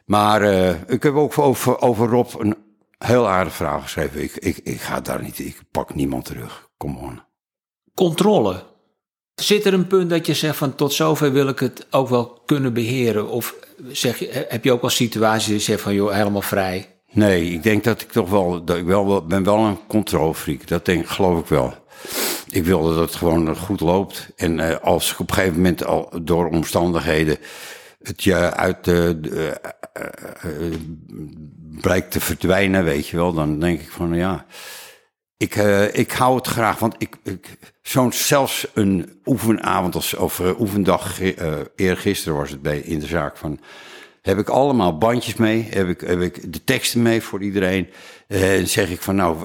maar 0.06 0.42
eh, 0.42 0.76
ik 0.88 1.04
heb 1.04 1.14
ook 1.14 1.38
over, 1.38 1.82
over 1.82 2.08
Rob 2.08 2.30
een 2.38 2.69
heel 3.06 3.28
aardig 3.28 3.54
verhaal 3.54 3.82
geschreven. 3.82 4.24
Ik, 4.24 4.36
ik, 4.36 4.58
ik 4.64 4.82
ga 4.82 5.00
daar 5.00 5.22
niet, 5.22 5.40
ik 5.40 5.62
pak 5.72 5.96
niemand 5.96 6.26
terug. 6.26 6.70
Kom 6.78 6.98
on. 6.98 7.22
Controle. 7.96 8.64
Zit 9.36 9.66
er 9.66 9.74
een 9.74 9.88
punt 9.88 10.10
dat 10.10 10.26
je 10.26 10.34
zegt 10.34 10.58
van 10.58 10.76
tot 10.76 10.94
zover 10.94 11.32
wil 11.32 11.48
ik 11.48 11.60
het 11.60 11.88
ook 11.90 12.10
wel 12.10 12.42
kunnen 12.46 12.74
beheren? 12.74 13.30
Of 13.30 13.56
zeg 13.88 14.20
je, 14.20 14.46
heb 14.48 14.64
je 14.64 14.72
ook 14.72 14.82
wel 14.82 14.90
situaties 14.90 15.46
die 15.46 15.56
je 15.56 15.62
zegt 15.62 15.82
van 15.82 15.94
joh, 15.94 16.14
helemaal 16.14 16.42
vrij? 16.42 17.00
Nee, 17.12 17.52
ik 17.52 17.64
denk 17.64 17.84
dat 17.84 18.02
ik 18.02 18.12
toch 18.12 18.30
wel, 18.30 18.64
dat 18.64 18.78
ik 18.78 18.86
wel, 18.86 19.08
wel 19.08 19.26
ben 19.26 19.44
wel 19.44 19.58
een 19.58 19.88
controlfreak. 19.88 20.68
Dat 20.68 20.86
denk, 20.86 21.08
geloof 21.08 21.40
ik 21.40 21.46
wel. 21.46 21.74
Ik 22.50 22.66
wil 22.66 22.84
dat 22.84 22.96
het 22.96 23.16
gewoon 23.16 23.56
goed 23.56 23.80
loopt. 23.80 24.30
En 24.36 24.60
eh, 24.60 24.78
als 24.82 25.12
ik 25.12 25.20
op 25.20 25.30
een 25.30 25.36
gegeven 25.36 25.56
moment 25.56 25.86
al 25.86 26.10
door 26.22 26.50
omstandigheden 26.50 27.38
het 28.00 28.24
je 28.24 28.54
uit 28.54 28.84
de, 28.84 29.18
de, 29.22 29.60
eh, 29.94 30.06
eh, 30.42 30.74
blijkt 31.82 32.12
te 32.12 32.20
verdwijnen, 32.20 32.84
weet 32.84 33.08
je 33.08 33.18
wel, 33.18 33.34
dan 33.34 33.60
denk 33.60 33.82
ik 33.82 33.90
van 33.90 34.16
ja. 34.16 34.46
Ik, 35.38 35.56
eh, 35.56 35.94
ik 35.94 36.12
hou 36.12 36.36
het 36.36 36.48
graag, 36.48 36.80
want 36.80 36.96
ik, 36.98 37.16
ik, 37.24 37.58
zo'n 37.82 38.12
zelfs 38.12 38.68
een 38.74 39.20
oefenavond 39.26 39.96
als, 39.96 40.14
of 40.14 40.40
eh, 40.40 40.60
oefendag, 40.60 41.20
eergisteren 41.76 42.38
was 42.38 42.50
het 42.50 42.62
bij, 42.62 42.80
in 42.80 43.00
de 43.00 43.06
zaak 43.06 43.38
van, 43.38 43.60
heb 44.22 44.38
ik 44.38 44.50
allemaal 44.50 44.98
bandjes 44.98 45.36
mee, 45.36 45.68
heb 45.70 45.88
ik, 45.88 46.02
heb 46.02 46.22
ik 46.22 46.54
de 46.54 46.64
teksten 46.64 47.02
mee 47.02 47.22
voor 47.22 47.42
iedereen. 47.42 47.90
En 48.28 48.68
zeg 48.68 48.90
ik 48.90 49.02
van 49.02 49.16
nou, 49.16 49.38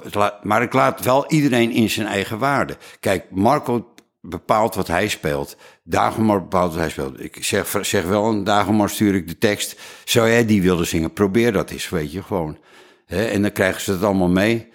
maar 0.42 0.62
ik 0.62 0.72
laat 0.72 1.04
wel 1.04 1.30
iedereen 1.30 1.70
in 1.70 1.90
zijn 1.90 2.06
eigen 2.06 2.38
waarde. 2.38 2.76
Kijk, 3.00 3.24
Marco 3.30 3.93
bepaalt 4.24 4.74
wat 4.74 4.86
hij 4.86 5.08
speelt. 5.08 5.56
Dagomar 5.82 6.40
bepaalt 6.40 6.70
wat 6.70 6.80
hij 6.80 6.90
speelt. 6.90 7.20
Ik 7.20 7.44
zeg, 7.44 7.78
zeg 7.80 8.04
wel, 8.04 8.26
aan 8.26 8.44
Dagomar 8.44 8.90
stuur 8.90 9.14
ik 9.14 9.28
de 9.28 9.38
tekst. 9.38 9.80
Zou 10.04 10.28
jij 10.28 10.46
die 10.46 10.62
willen 10.62 10.86
zingen? 10.86 11.12
Probeer 11.12 11.52
dat 11.52 11.70
eens, 11.70 11.88
weet 11.88 12.12
je, 12.12 12.22
gewoon. 12.22 12.58
En 13.06 13.42
dan 13.42 13.52
krijgen 13.52 13.80
ze 13.80 13.92
het 13.92 14.02
allemaal 14.02 14.28
mee. 14.28 14.72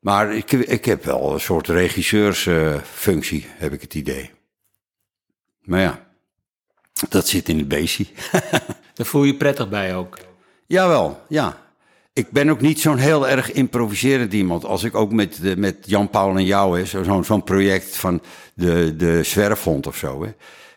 Maar 0.00 0.34
ik, 0.34 0.52
ik 0.52 0.84
heb 0.84 1.04
wel 1.04 1.32
een 1.32 1.40
soort 1.40 1.68
regisseursfunctie, 1.68 3.46
heb 3.48 3.72
ik 3.72 3.80
het 3.80 3.94
idee. 3.94 4.30
Maar 5.60 5.80
ja, 5.80 6.06
dat 7.08 7.28
zit 7.28 7.48
in 7.48 7.58
het 7.58 7.68
beestje. 7.68 8.06
Daar 8.94 9.06
voel 9.06 9.24
je 9.24 9.32
je 9.32 9.38
prettig 9.38 9.68
bij 9.68 9.94
ook. 9.94 10.18
Jawel, 10.66 11.22
ja. 11.28 11.69
Ik 12.12 12.30
ben 12.30 12.48
ook 12.50 12.60
niet 12.60 12.80
zo'n 12.80 12.96
heel 12.96 13.28
erg 13.28 13.52
improviserend 13.52 14.32
iemand. 14.32 14.64
Als 14.64 14.84
ik 14.84 14.94
ook 14.94 15.12
met, 15.12 15.38
de- 15.42 15.56
met 15.56 15.76
Jan-Paul 15.86 16.36
en 16.36 16.44
jou, 16.44 16.86
zo'n 16.86 17.24
zo'n 17.24 17.44
project 17.44 17.96
van 17.96 18.22
de, 18.54 18.96
de 18.96 19.22
Zwerfhond 19.22 19.86
of 19.86 19.96
zo. 19.96 20.22
Hè. 20.24 20.30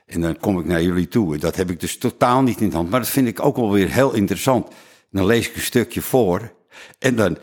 En 0.05 0.21
dan 0.21 0.37
kom 0.39 0.59
ik 0.59 0.65
naar 0.65 0.81
jullie 0.83 1.07
toe. 1.07 1.33
En 1.33 1.39
dat 1.39 1.55
heb 1.55 1.69
ik 1.69 1.79
dus 1.79 1.97
totaal 1.97 2.41
niet 2.41 2.61
in 2.61 2.69
de 2.69 2.75
hand. 2.75 2.89
Maar 2.89 2.99
dat 2.99 3.09
vind 3.09 3.27
ik 3.27 3.45
ook 3.45 3.55
wel 3.55 3.71
weer 3.71 3.89
heel 3.91 4.13
interessant. 4.13 4.67
Dan 5.11 5.25
lees 5.25 5.49
ik 5.49 5.55
een 5.55 5.61
stukje 5.61 6.01
voor. 6.01 6.53
En 6.99 7.15
dan, 7.15 7.37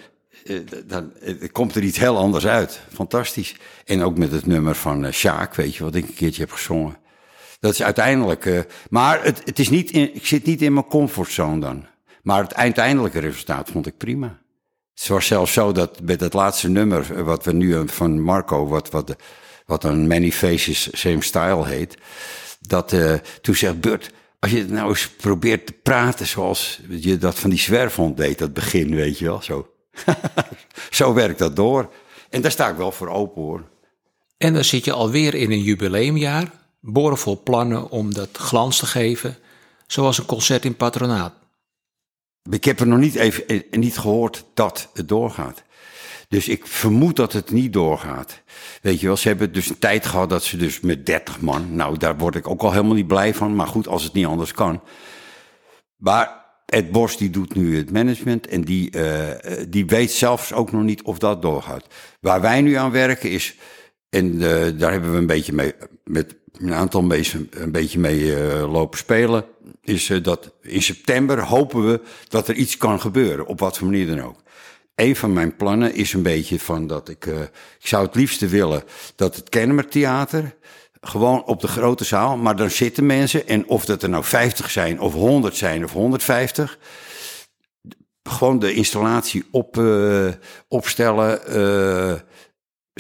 eh, 0.45 0.57
dan 0.87 1.13
eh, 1.21 1.35
komt 1.53 1.75
er 1.75 1.83
iets 1.83 1.99
heel 1.99 2.17
anders 2.17 2.47
uit. 2.47 2.81
Fantastisch. 2.93 3.57
En 3.85 4.03
ook 4.03 4.19
met 4.19 4.33
het 4.33 4.47
nummer 4.47 4.75
van 4.75 5.05
eh, 5.05 5.13
Sjaak, 5.13 5.55
weet 5.55 5.75
je, 5.77 5.85
wat 5.85 5.95
ik 5.95 6.09
een 6.09 6.15
keertje 6.15 6.41
heb 6.43 6.53
gezongen. 6.53 6.97
Dat 7.61 7.73
is 7.73 7.83
uiteindelijk. 7.83 8.47
eh, 8.47 8.61
maar 8.91 9.25
het, 9.25 9.43
het 9.45 9.59
is 9.59 9.69
niet 9.71 9.95
ik 9.95 10.27
zit 10.27 10.45
niet 10.45 10.63
in 10.63 10.73
mijn 10.73 10.87
comfortzone 10.87 11.61
dan. 11.61 11.85
Maar 12.31 12.43
het 12.43 12.55
uiteindelijke 12.55 13.19
resultaat 13.19 13.71
vond 13.71 13.87
ik 13.87 13.97
prima. 13.97 14.39
Het 14.95 15.09
was 15.09 15.27
zelfs 15.27 15.53
zo 15.53 15.73
dat 15.73 16.01
met 16.03 16.21
het 16.21 16.33
laatste 16.33 16.69
nummer, 16.69 17.17
eh, 17.17 17.23
wat 17.23 17.45
we 17.45 17.53
nu 17.53 17.75
eh, 17.75 17.83
van 17.87 18.21
Marco, 18.21 18.67
wat, 18.67 18.91
wat, 18.91 19.17
wat 19.67 19.85
een 19.85 20.07
Many 20.07 20.33
Faces 20.33 20.89
Same 20.93 21.23
Style 21.23 21.67
heet. 21.67 21.97
Dat 22.61 22.93
eh, 22.93 23.15
toen 23.41 23.55
zegt 23.55 23.81
Bert, 23.81 24.11
als 24.39 24.51
je 24.51 24.65
nou 24.65 24.89
eens 24.89 25.09
probeert 25.09 25.67
te 25.67 25.73
praten 25.73 26.27
zoals 26.27 26.81
je 26.89 27.19
dat 27.19 27.39
van 27.39 27.51
die 27.51 27.59
zwerfhond 27.59 28.17
deed, 28.17 28.39
dat 28.39 28.53
begin, 28.53 28.95
weet 28.95 29.19
je 29.19 29.25
wel, 29.25 29.43
zo. 29.43 29.69
zo 30.91 31.15
werkt 31.15 31.39
dat 31.39 31.57
door. 31.57 31.93
En 32.29 32.41
daar 32.41 32.51
sta 32.51 32.69
ik 32.69 32.77
wel 32.77 32.93
voor 32.93 33.09
open 33.09 33.43
hoor. 33.43 33.65
En 34.37 34.55
dan 34.55 34.65
zit 34.65 34.85
je 34.85 34.93
alweer 34.93 35.35
in 35.35 35.51
een 35.51 35.63
jubileumjaar, 35.63 36.51
boordevol 36.81 37.43
plannen 37.43 37.91
om 37.91 38.15
dat 38.15 38.29
glans 38.33 38.79
te 38.79 38.87
geven, 38.87 39.37
zoals 39.87 40.19
een 40.19 40.27
concert 40.27 40.65
in 40.65 40.77
patronaat. 40.77 41.39
Ik 42.43 42.65
heb 42.65 42.81
er 42.81 42.87
nog 42.87 42.99
niet, 42.99 43.15
even, 43.15 43.47
eh, 43.47 43.61
niet 43.71 43.99
gehoord 43.99 44.45
dat 44.55 44.91
het 44.95 45.09
doorgaat. 45.09 45.63
Dus 46.29 46.49
ik 46.49 46.67
vermoed 46.67 47.17
dat 47.17 47.33
het 47.33 47.51
niet 47.51 47.73
doorgaat. 47.73 48.43
Weet 48.83 49.01
je 49.01 49.07
wel, 49.07 49.17
ze 49.17 49.29
hebben 49.29 49.53
dus 49.53 49.69
een 49.69 49.79
tijd 49.79 50.07
gehad 50.07 50.31
dat 50.31 50.45
ze 50.45 50.57
dus 50.57 50.81
met 50.81 51.07
30 51.07 51.41
man. 51.41 51.75
Nou, 51.75 51.99
daar 51.99 52.19
word 52.19 52.35
ik 52.35 52.49
ook 52.49 52.63
al 52.63 52.73
helemaal 52.73 52.95
niet 52.95 53.07
blij 53.07 53.35
van. 53.35 53.55
Maar 53.55 53.67
goed, 53.67 53.89
als 53.89 54.03
het 54.03 54.13
niet 54.13 54.27
anders 54.27 54.53
kan. 54.53 54.83
Maar 55.97 56.45
Ed 56.67 56.91
Bos 56.91 57.17
die 57.17 57.31
doet 57.31 57.55
nu 57.55 57.77
het 57.77 57.91
management 57.91 58.47
en 58.47 58.61
die, 58.61 58.91
eh, 58.91 59.31
eh, 59.31 59.67
die 59.69 59.87
weet 59.87 60.11
zelfs 60.11 60.53
ook 60.53 60.73
nog 60.73 60.83
niet 60.83 61.03
of 61.03 61.19
dat 61.19 61.43
doorgaat. 61.43 61.87
Waar 62.21 62.41
wij 62.41 62.61
nu 62.61 62.75
aan 62.75 62.91
werken 62.91 63.31
is, 63.31 63.57
en 64.09 64.39
daar 64.79 64.93
hebben 64.93 65.13
we 65.13 65.19
een 65.19 65.27
beetje 65.27 65.53
mee, 65.53 65.75
met 66.05 66.37
een 66.59 66.75
aantal 66.75 67.03
mensen 67.03 67.49
een 67.51 67.73
beetje 67.73 67.99
mee 67.99 68.37
eh, 68.37 68.73
lopen 68.73 68.99
spelen, 68.99 69.45
is 69.83 70.11
eh, 70.11 70.23
dat 70.23 70.53
in 70.63 70.83
september 70.83 71.45
hopen 71.45 71.87
we 71.87 72.01
dat 72.29 72.49
er 72.49 72.55
iets 72.55 72.77
kan 72.77 73.01
gebeuren, 73.01 73.47
op 73.47 73.61
wat 73.61 73.79
voor 73.79 73.87
manier 73.87 74.07
dan 74.07 74.23
ook. 74.23 74.39
een 74.95 75.17
van 75.17 75.33
mijn 75.33 75.57
plannen 75.57 75.95
is 75.95 76.13
een 76.13 76.23
beetje 76.23 76.61
van 76.61 76.87
dat 76.87 77.09
ik, 77.09 77.27
eh, 77.27 77.41
ik 77.81 77.87
zou 77.87 78.07
het 78.07 78.15
liefste 78.15 78.47
willen 78.47 78.83
dat 79.17 79.37
het 79.37 79.49
Kennemer 79.49 79.89
Theater 79.89 80.57
gewoon 81.01 81.45
op 81.45 81.61
de 81.61 81.69
grote 81.69 82.05
zaal, 82.05 82.37
maar 82.37 82.57
dan 82.57 82.71
zitten 82.71 83.07
mensen 83.07 83.49
en 83.49 83.69
of 83.69 83.85
dat 83.85 84.03
er 84.03 84.09
nou 84.09 84.25
50 84.25 84.71
zijn 84.71 85.01
of 85.01 85.13
100 85.13 85.57
zijn 85.57 85.85
of 85.85 85.93
150, 85.93 86.79
gewoon 88.23 88.59
de 88.59 88.75
installatie 88.75 89.45
op, 89.51 89.83
opstellen, 90.69 91.41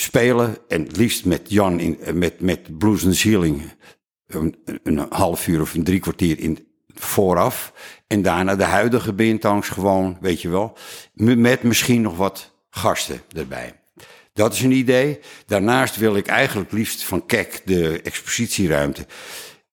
spelen 0.01 0.57
en 0.69 0.83
het 0.83 0.97
liefst 0.97 1.25
met 1.25 1.41
Jan 1.51 1.81
in, 1.81 1.99
met, 2.15 2.41
met 2.41 2.79
Blues 2.79 3.05
and 3.05 3.17
Ceiling 3.17 3.63
een, 4.27 4.57
een 4.83 5.07
half 5.11 5.47
uur 5.47 5.61
of 5.61 5.75
een 5.75 5.85
drie 5.85 6.01
kwartier 6.01 6.39
in, 6.39 6.69
vooraf. 6.95 7.73
En 8.07 8.23
daarna 8.23 8.57
de 8.57 8.65
huidige 8.65 9.13
bintangs 9.13 9.69
gewoon, 9.69 10.19
weet 10.21 10.43
je 10.43 10.49
wel. 10.49 10.77
Met 11.15 11.63
misschien 11.63 12.01
nog 12.01 12.17
wat 12.17 12.53
gasten 12.71 13.23
erbij. 13.37 13.81
Dat 14.33 14.53
is 14.53 14.63
een 14.63 14.71
idee. 14.71 15.21
Daarnaast 15.47 15.97
wil 15.97 16.17
ik 16.17 16.27
eigenlijk 16.27 16.73
liefst 16.73 17.05
van 17.05 17.27
Kek 17.27 17.63
de 17.65 18.01
expositieruimte. 18.03 19.07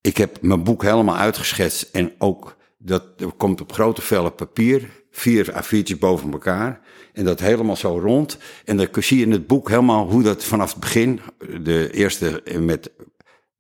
Ik 0.01 0.17
heb 0.17 0.41
mijn 0.41 0.63
boek 0.63 0.83
helemaal 0.83 1.17
uitgeschetst 1.17 1.89
en 1.91 2.13
ook 2.17 2.57
dat 2.77 3.03
komt 3.37 3.61
op 3.61 3.73
grote 3.73 4.01
vellen 4.01 4.35
papier, 4.35 4.89
vier 5.11 5.63
A4'tjes 5.63 5.99
boven 5.99 6.31
elkaar. 6.31 6.79
En 7.17 7.25
dat 7.25 7.39
helemaal 7.39 7.75
zo 7.75 7.99
rond. 7.99 8.37
En 8.65 8.77
dan 8.77 8.87
zie 8.91 9.17
je 9.17 9.25
in 9.25 9.31
het 9.31 9.47
boek 9.47 9.69
helemaal 9.69 10.09
hoe 10.09 10.23
dat 10.23 10.43
vanaf 10.43 10.71
het 10.71 10.79
begin, 10.79 11.19
de 11.61 11.91
eerste 11.91 12.43
met 12.59 12.91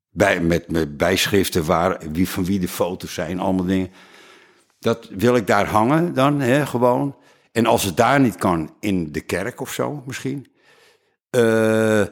bij, 0.09 0.41
met, 0.41 0.97
bijschriften 0.97 1.65
waar, 1.65 2.01
wie, 2.11 2.29
van 2.29 2.45
wie 2.45 2.59
de 2.59 2.67
foto's 2.67 3.13
zijn, 3.13 3.39
allemaal 3.39 3.65
dingen. 3.65 3.91
Dat 4.79 5.09
wil 5.09 5.35
ik 5.35 5.47
daar 5.47 5.67
hangen 5.67 6.13
dan, 6.13 6.41
hè, 6.41 6.65
gewoon. 6.65 7.15
En 7.51 7.65
als 7.65 7.83
het 7.83 7.97
daar 7.97 8.19
niet 8.19 8.35
kan, 8.35 8.73
in 8.79 9.11
de 9.11 9.21
kerk 9.21 9.61
of 9.61 9.73
zo 9.73 10.03
misschien. 10.05 10.47
Eh 11.29 12.03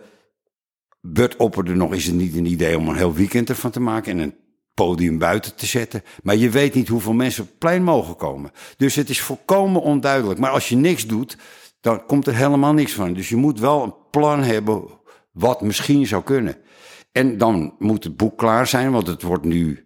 Bert 1.08 1.36
opperde 1.36 1.76
nog, 1.76 1.94
is 1.94 2.06
het 2.06 2.16
niet 2.16 2.36
een 2.36 2.46
idee 2.46 2.78
om 2.78 2.88
een 2.88 2.96
heel 2.96 3.14
weekend 3.14 3.50
ervan 3.50 3.72
te 3.72 3.80
maken 3.80 4.12
en 4.12 4.20
een 4.20 4.36
podium 4.76 5.18
buiten 5.18 5.56
te 5.56 5.66
zetten. 5.66 6.04
Maar 6.24 6.36
je 6.36 6.50
weet 6.50 6.74
niet 6.74 6.88
hoeveel 6.88 7.14
mensen 7.14 7.44
op 7.44 7.50
het 7.50 7.58
plein 7.58 7.84
mogen 7.84 8.16
komen. 8.16 8.52
Dus 8.78 8.96
het 8.96 9.10
is 9.10 9.22
volkomen 9.22 9.82
onduidelijk. 9.82 10.40
Maar 10.40 10.52
als 10.52 10.70
je 10.70 10.76
niks 10.76 11.08
doet, 11.08 11.38
dan 11.82 12.06
komt 12.06 12.28
er 12.28 12.36
helemaal 12.36 12.74
niks 12.74 12.94
van. 12.94 13.14
Dus 13.14 13.30
je 13.30 13.36
moet 13.36 13.60
wel 13.60 13.84
een 13.84 13.96
plan 14.12 14.44
hebben 14.44 14.84
wat 15.32 15.62
misschien 15.62 16.08
zou 16.08 16.24
kunnen. 16.24 16.58
En 17.12 17.38
dan 17.38 17.76
moet 17.80 18.04
het 18.04 18.18
boek 18.18 18.38
klaar 18.38 18.68
zijn, 18.68 18.92
want 18.92 19.08
het 19.08 19.22
wordt 19.22 19.46
nu... 19.46 19.80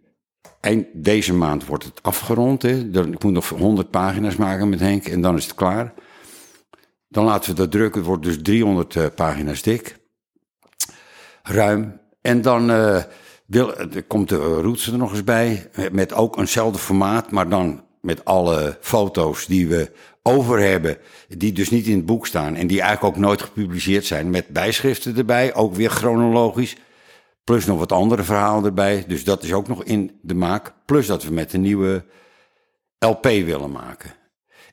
Eind 0.59 0.87
deze 0.93 1.33
maand 1.33 1.65
wordt 1.65 1.83
het 1.83 2.03
afgerond. 2.03 2.61
Hè. 2.61 2.77
Ik 2.79 3.23
moet 3.23 3.33
nog 3.33 3.49
100 3.49 3.89
pagina's 3.89 4.35
maken 4.35 4.69
met 4.69 4.79
Henk 4.79 5.05
en 5.07 5.21
dan 5.21 5.37
is 5.37 5.43
het 5.43 5.55
klaar. 5.55 5.93
Dan 7.07 7.25
laten 7.25 7.49
we 7.49 7.55
dat 7.55 7.71
drukken. 7.71 7.99
Het 7.99 8.09
wordt 8.09 8.23
dus 8.23 8.41
300 8.41 8.95
eh, 8.95 9.05
pagina's 9.15 9.61
dik. 9.61 9.97
Ruim. 11.43 12.01
En 12.21 12.41
dan 12.41 12.71
eh, 12.71 13.03
wil, 13.49 13.77
er 13.77 14.03
komt 14.03 14.29
de 14.29 14.35
Roots 14.35 14.87
er 14.87 14.97
nog 14.97 15.11
eens 15.11 15.23
bij. 15.23 15.69
eh, 15.73 15.85
Met 15.91 16.13
ook 16.13 16.37
eenzelfde 16.37 16.79
formaat, 16.79 17.31
maar 17.31 17.49
dan 17.49 17.83
met 18.01 18.25
alle 18.25 18.77
foto's 18.81 19.45
die 19.45 19.67
we 19.67 19.91
over 20.23 20.59
hebben. 20.59 20.97
Die 21.27 21.51
dus 21.53 21.69
niet 21.69 21.87
in 21.87 21.95
het 21.95 22.05
boek 22.05 22.27
staan. 22.27 22.55
En 22.55 22.67
die 22.67 22.81
eigenlijk 22.81 23.15
ook 23.15 23.21
nooit 23.21 23.41
gepubliceerd 23.41 24.05
zijn. 24.05 24.29
Met 24.29 24.47
bijschriften 24.47 25.17
erbij, 25.17 25.53
ook 25.55 25.75
weer 25.75 25.89
chronologisch. 25.89 26.75
Plus 27.43 27.65
nog 27.65 27.79
wat 27.79 27.91
andere 27.91 28.23
verhalen 28.23 28.65
erbij. 28.65 29.03
Dus 29.07 29.23
dat 29.23 29.43
is 29.43 29.53
ook 29.53 29.67
nog 29.67 29.83
in 29.83 30.19
de 30.21 30.33
maak. 30.33 30.73
Plus 30.85 31.07
dat 31.07 31.23
we 31.23 31.33
met 31.33 31.53
een 31.53 31.61
nieuwe 31.61 32.03
LP 32.99 33.23
willen 33.23 33.71
maken. 33.71 34.11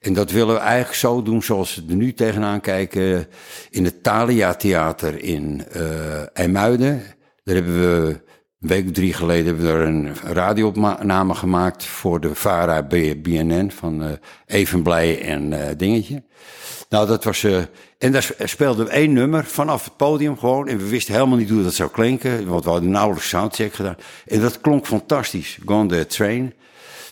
En 0.00 0.12
dat 0.12 0.30
willen 0.30 0.54
we 0.54 0.60
eigenlijk 0.60 0.98
zo 0.98 1.22
doen 1.22 1.42
zoals 1.42 1.74
we 1.74 1.82
er 1.88 1.96
nu 1.96 2.12
tegenaan 2.12 2.60
kijken. 2.60 3.26
In 3.70 3.84
het 3.84 4.02
Thalia 4.02 4.54
Theater 4.54 5.22
in 5.22 5.64
eh 5.72 6.36
IJmuiden. 6.36 7.02
Daar 7.42 7.54
hebben 7.54 7.80
we 7.80 8.20
week 8.66 8.94
drie 8.94 9.12
geleden 9.12 9.46
hebben 9.46 9.64
we 9.64 9.70
er 9.72 9.86
een 9.86 10.14
radioopname 10.22 11.34
gemaakt 11.34 11.84
voor 11.84 12.20
de 12.20 12.34
VARA 12.34 12.82
BNN 13.22 13.70
van 13.70 14.02
eh 14.02 14.10
Even 14.46 14.82
Blij 14.82 15.20
en 15.22 15.52
eh, 15.68 15.76
Dingetje. 15.76 16.22
Nou, 16.88 17.06
dat 17.06 17.24
was. 17.24 17.44
eh 17.44 17.58
en 17.98 18.12
daar 18.12 18.22
sp- 18.22 18.40
speelden 18.44 18.86
we 18.86 18.92
één 18.92 19.12
nummer 19.12 19.44
vanaf 19.44 19.84
het 19.84 19.96
podium 19.96 20.38
gewoon. 20.38 20.68
En 20.68 20.78
we 20.78 20.88
wisten 20.88 21.14
helemaal 21.14 21.38
niet 21.38 21.50
hoe 21.50 21.62
dat 21.62 21.74
zou 21.74 21.90
klinken, 21.90 22.46
want 22.48 22.64
we 22.64 22.70
hadden 22.70 22.90
nauwelijks 22.90 23.28
soundcheck 23.28 23.74
gedaan. 23.74 23.96
En 24.26 24.40
dat 24.40 24.60
klonk 24.60 24.86
fantastisch. 24.86 25.58
Gone 25.64 25.88
the 25.88 26.06
Train. 26.06 26.54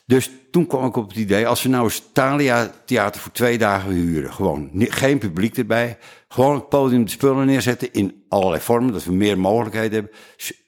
Dus 0.07 0.31
toen 0.51 0.67
kwam 0.67 0.85
ik 0.87 0.97
op 0.97 1.09
het 1.09 1.17
idee, 1.17 1.47
als 1.47 1.62
we 1.62 1.69
nou 1.69 1.85
eens 1.85 2.03
Thalia 2.12 2.71
Theater 2.85 3.21
voor 3.21 3.33
twee 3.33 3.59
dagen 3.59 3.90
huren. 3.90 4.33
Gewoon 4.33 4.71
geen 4.75 5.19
publiek 5.19 5.57
erbij. 5.57 5.99
Gewoon 6.29 6.55
het 6.55 6.69
podium 6.69 7.05
de 7.05 7.11
spullen 7.11 7.47
neerzetten 7.47 7.93
in 7.93 8.25
allerlei 8.29 8.61
vormen, 8.62 8.93
dat 8.93 9.05
we 9.05 9.12
meer 9.12 9.38
mogelijkheden 9.38 9.93
hebben. 9.93 10.11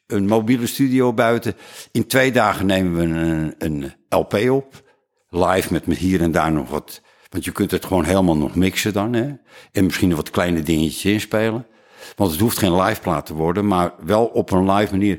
Een 0.07 0.27
mobiele 0.27 0.67
studio 0.67 1.13
buiten. 1.13 1.55
In 1.93 2.07
twee 2.07 2.33
dagen 2.33 2.67
nemen 2.67 2.95
we 2.95 3.03
een, 3.03 3.55
een 3.59 3.95
LP 4.09 4.35
op. 4.51 4.85
Live 5.29 5.73
met, 5.73 5.85
hier 5.85 6.21
en 6.21 6.33
daar 6.33 6.53
nog 6.53 6.71
wat. 6.71 7.03
Want 7.29 7.45
je 7.45 7.53
kunt 7.53 7.71
het 7.71 7.85
gewoon 7.85 8.05
helemaal 8.05 8.37
nog 8.37 8.55
mixen 8.55 8.93
dan. 8.93 9.13
Hè? 9.13 9.35
En 9.73 9.85
misschien 9.85 10.17
wat 10.17 10.31
kleine 10.31 10.63
dingetjes 10.63 11.13
inspelen. 11.13 11.67
Want 12.17 12.31
het 12.31 12.41
hoeft 12.41 12.59
geen 12.59 12.81
live 12.81 13.01
plaat 13.01 13.27
te 13.27 13.35
worden, 13.35 13.67
maar 13.67 13.95
wel 14.05 14.27
op 14.27 14.51
een 14.51 14.71
live 14.71 14.93
manier. 14.93 15.19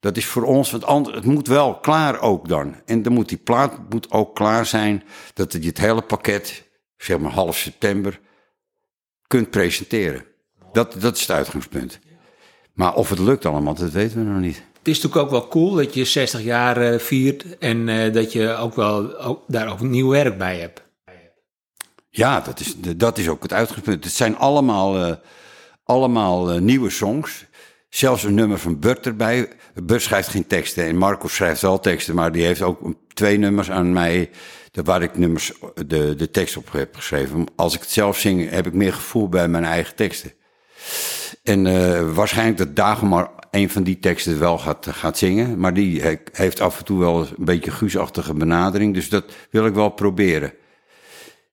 Dat 0.00 0.16
is 0.16 0.26
voor 0.26 0.42
ons 0.42 0.82
anders. 0.82 1.16
Het 1.16 1.24
moet 1.24 1.48
wel 1.48 1.78
klaar 1.78 2.20
ook 2.20 2.48
dan. 2.48 2.74
En 2.84 3.02
dan 3.02 3.12
moet 3.12 3.28
die 3.28 3.38
plaat 3.38 3.90
moet 3.90 4.10
ook 4.10 4.34
klaar 4.34 4.66
zijn. 4.66 5.02
Dat 5.34 5.52
je 5.52 5.58
het 5.58 5.78
hele 5.78 6.02
pakket, 6.02 6.68
zeg 6.96 7.18
maar 7.18 7.32
half 7.32 7.56
september, 7.56 8.20
kunt 9.26 9.50
presenteren. 9.50 10.24
Dat, 10.72 10.96
dat 10.98 11.14
is 11.14 11.20
het 11.20 11.30
uitgangspunt. 11.30 12.00
Maar 12.80 12.94
of 12.94 13.10
het 13.10 13.18
lukt 13.18 13.46
allemaal, 13.46 13.74
dat 13.74 13.90
weten 13.90 14.18
we 14.18 14.30
nog 14.30 14.40
niet. 14.40 14.62
Het 14.78 14.88
is 14.88 15.00
natuurlijk 15.00 15.22
ook 15.22 15.30
wel 15.30 15.48
cool 15.48 15.74
dat 15.74 15.94
je 15.94 16.04
60 16.04 16.42
jaar 16.42 16.76
eh, 16.76 16.98
viert 16.98 17.58
en 17.58 17.88
eh, 17.88 18.12
dat 18.12 18.32
je 18.32 18.54
ook 18.54 18.74
wel 18.74 19.18
ook, 19.18 19.42
daar 19.46 19.72
ook 19.72 19.80
nieuw 19.80 20.08
werk 20.08 20.38
bij 20.38 20.58
hebt. 20.58 20.82
Ja, 22.10 22.40
dat 22.40 22.60
is, 22.60 22.74
dat 22.96 23.18
is 23.18 23.28
ook 23.28 23.42
het 23.42 23.52
uitgangspunt. 23.52 24.04
Het 24.04 24.12
zijn 24.12 24.36
allemaal, 24.36 24.98
eh, 24.98 25.12
allemaal 25.84 26.58
nieuwe 26.58 26.90
songs. 26.90 27.44
Zelfs 27.88 28.22
een 28.22 28.34
nummer 28.34 28.58
van 28.58 28.78
Bert 28.78 29.06
erbij. 29.06 29.48
Bert 29.82 30.02
schrijft 30.02 30.28
geen 30.28 30.46
teksten 30.46 30.84
en 30.84 30.96
Marco 30.96 31.28
schrijft 31.28 31.60
wel 31.60 31.80
teksten, 31.80 32.14
maar 32.14 32.32
die 32.32 32.44
heeft 32.44 32.62
ook 32.62 32.94
twee 33.14 33.38
nummers 33.38 33.70
aan 33.70 33.92
mij, 33.92 34.30
waar 34.72 35.02
ik 35.02 35.18
nummers, 35.18 35.52
de, 35.86 36.14
de 36.14 36.30
tekst 36.30 36.56
op 36.56 36.72
heb 36.72 36.96
geschreven. 36.96 37.46
Als 37.56 37.74
ik 37.74 37.80
het 37.80 37.90
zelf 37.90 38.18
zing, 38.18 38.50
heb 38.50 38.66
ik 38.66 38.72
meer 38.72 38.92
gevoel 38.92 39.28
bij 39.28 39.48
mijn 39.48 39.64
eigen 39.64 39.94
teksten. 39.94 40.32
En 41.42 41.66
eh, 41.66 42.12
waarschijnlijk 42.14 42.58
dat 42.58 42.76
Dagomar 42.76 43.30
een 43.50 43.70
van 43.70 43.82
die 43.82 43.98
teksten 43.98 44.38
wel 44.38 44.58
gaat, 44.58 44.86
gaat 44.90 45.18
zingen. 45.18 45.58
Maar 45.58 45.74
die 45.74 46.02
he- 46.02 46.16
heeft 46.32 46.60
af 46.60 46.78
en 46.78 46.84
toe 46.84 46.98
wel 46.98 47.20
een 47.20 47.44
beetje 47.44 47.70
guusachtige 47.70 48.34
benadering. 48.34 48.94
Dus 48.94 49.08
dat 49.08 49.24
wil 49.50 49.66
ik 49.66 49.74
wel 49.74 49.88
proberen. 49.90 50.52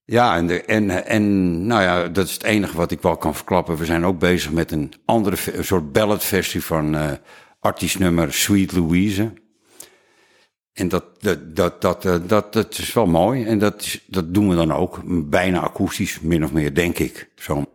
Ja, 0.05 0.35
en, 0.35 0.67
en, 0.67 1.05
en 1.05 1.65
nou 1.67 1.81
ja, 1.81 2.07
dat 2.07 2.27
is 2.27 2.33
het 2.33 2.43
enige 2.43 2.77
wat 2.77 2.91
ik 2.91 3.01
wel 3.01 3.17
kan 3.17 3.35
verklappen. 3.35 3.77
We 3.77 3.85
zijn 3.85 4.05
ook 4.05 4.19
bezig 4.19 4.51
met 4.51 4.71
een 4.71 4.93
andere, 5.05 5.37
soort 5.59 5.91
balladversie 5.91 6.63
van 6.63 6.95
eh 6.95 7.11
artiestnummer 7.59 8.33
Sweet 8.33 8.71
Louise. 8.71 9.33
En 10.73 10.87
dat, 10.87 11.03
dat, 11.19 11.55
dat, 11.55 11.81
dat, 11.81 12.05
eh, 12.05 12.15
dat, 12.27 12.53
dat 12.53 12.77
is 12.77 12.93
wel 12.93 13.05
mooi. 13.05 13.45
En 13.45 13.59
dat, 13.59 13.99
dat 14.07 14.33
doen 14.33 14.49
we 14.49 14.55
dan 14.55 14.73
ook. 14.73 15.01
Bijna 15.29 15.59
akoestisch, 15.59 16.19
min 16.19 16.43
of 16.43 16.51
meer, 16.51 16.73
denk 16.73 16.99
ik. 16.99 17.29
Zo. 17.35 17.65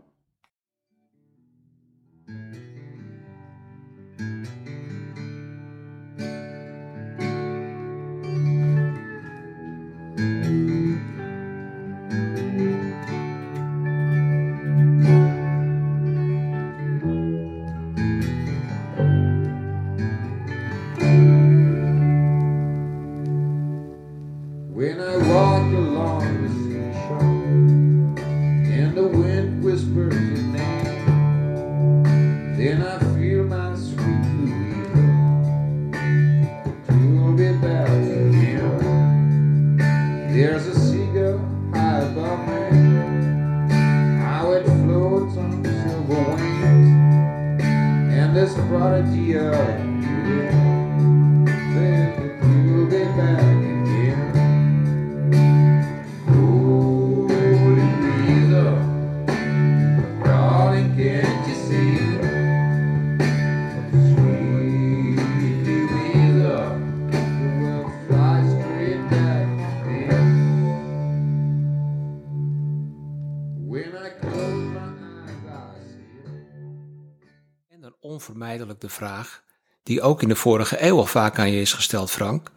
Onvermijdelijk 78.03 78.81
de 78.81 78.89
vraag, 78.89 79.43
die 79.83 80.03
ook 80.03 80.23
in 80.23 80.29
de 80.29 80.37
vorige 80.37 80.77
eeuw 80.85 80.97
al 80.97 81.07
vaak 81.07 81.39
aan 81.39 81.51
je 81.53 81.61
is 81.61 81.73
gesteld, 81.73 82.11
Frank. 82.11 82.51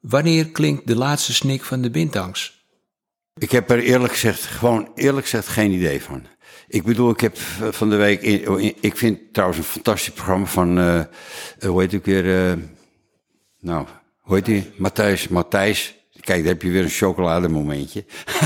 Wanneer 0.00 0.48
klinkt 0.50 0.86
de 0.86 0.96
laatste 0.96 1.32
snik 1.34 1.62
van 1.62 1.82
de 1.82 1.90
Bintangs? 1.90 2.64
Ik 3.34 3.50
heb 3.50 3.70
er 3.70 3.78
eerlijk 3.78 4.12
gezegd, 4.12 4.42
gewoon 4.42 4.92
eerlijk 4.94 5.22
gezegd 5.26 5.48
geen 5.48 5.70
idee 5.70 6.02
van. 6.02 6.26
Ik 6.68 6.82
bedoel, 6.82 7.10
ik 7.10 7.20
heb 7.20 7.38
van 7.70 7.90
de 7.90 7.96
week, 7.96 8.22
in- 8.22 8.74
ik 8.80 8.96
vind 8.96 9.18
trouwens 9.32 9.58
een 9.60 9.66
fantastisch 9.66 10.12
programma 10.12 10.46
van, 10.46 10.78
eh, 10.78 10.98
eh, 11.00 11.06
hoe 11.66 11.80
heet 11.80 11.92
ik 11.92 12.04
weer, 12.04 12.50
eh, 12.50 12.56
nou, 13.60 13.86
hoe 14.20 14.40
heet? 14.44 14.78
Matthijs, 14.78 15.28
Matthijs. 15.28 15.94
Kijk, 16.20 16.38
daar 16.42 16.52
heb 16.52 16.62
je 16.62 16.70
weer 16.70 16.82
een 16.82 16.88
chocolademomentje. 16.90 18.04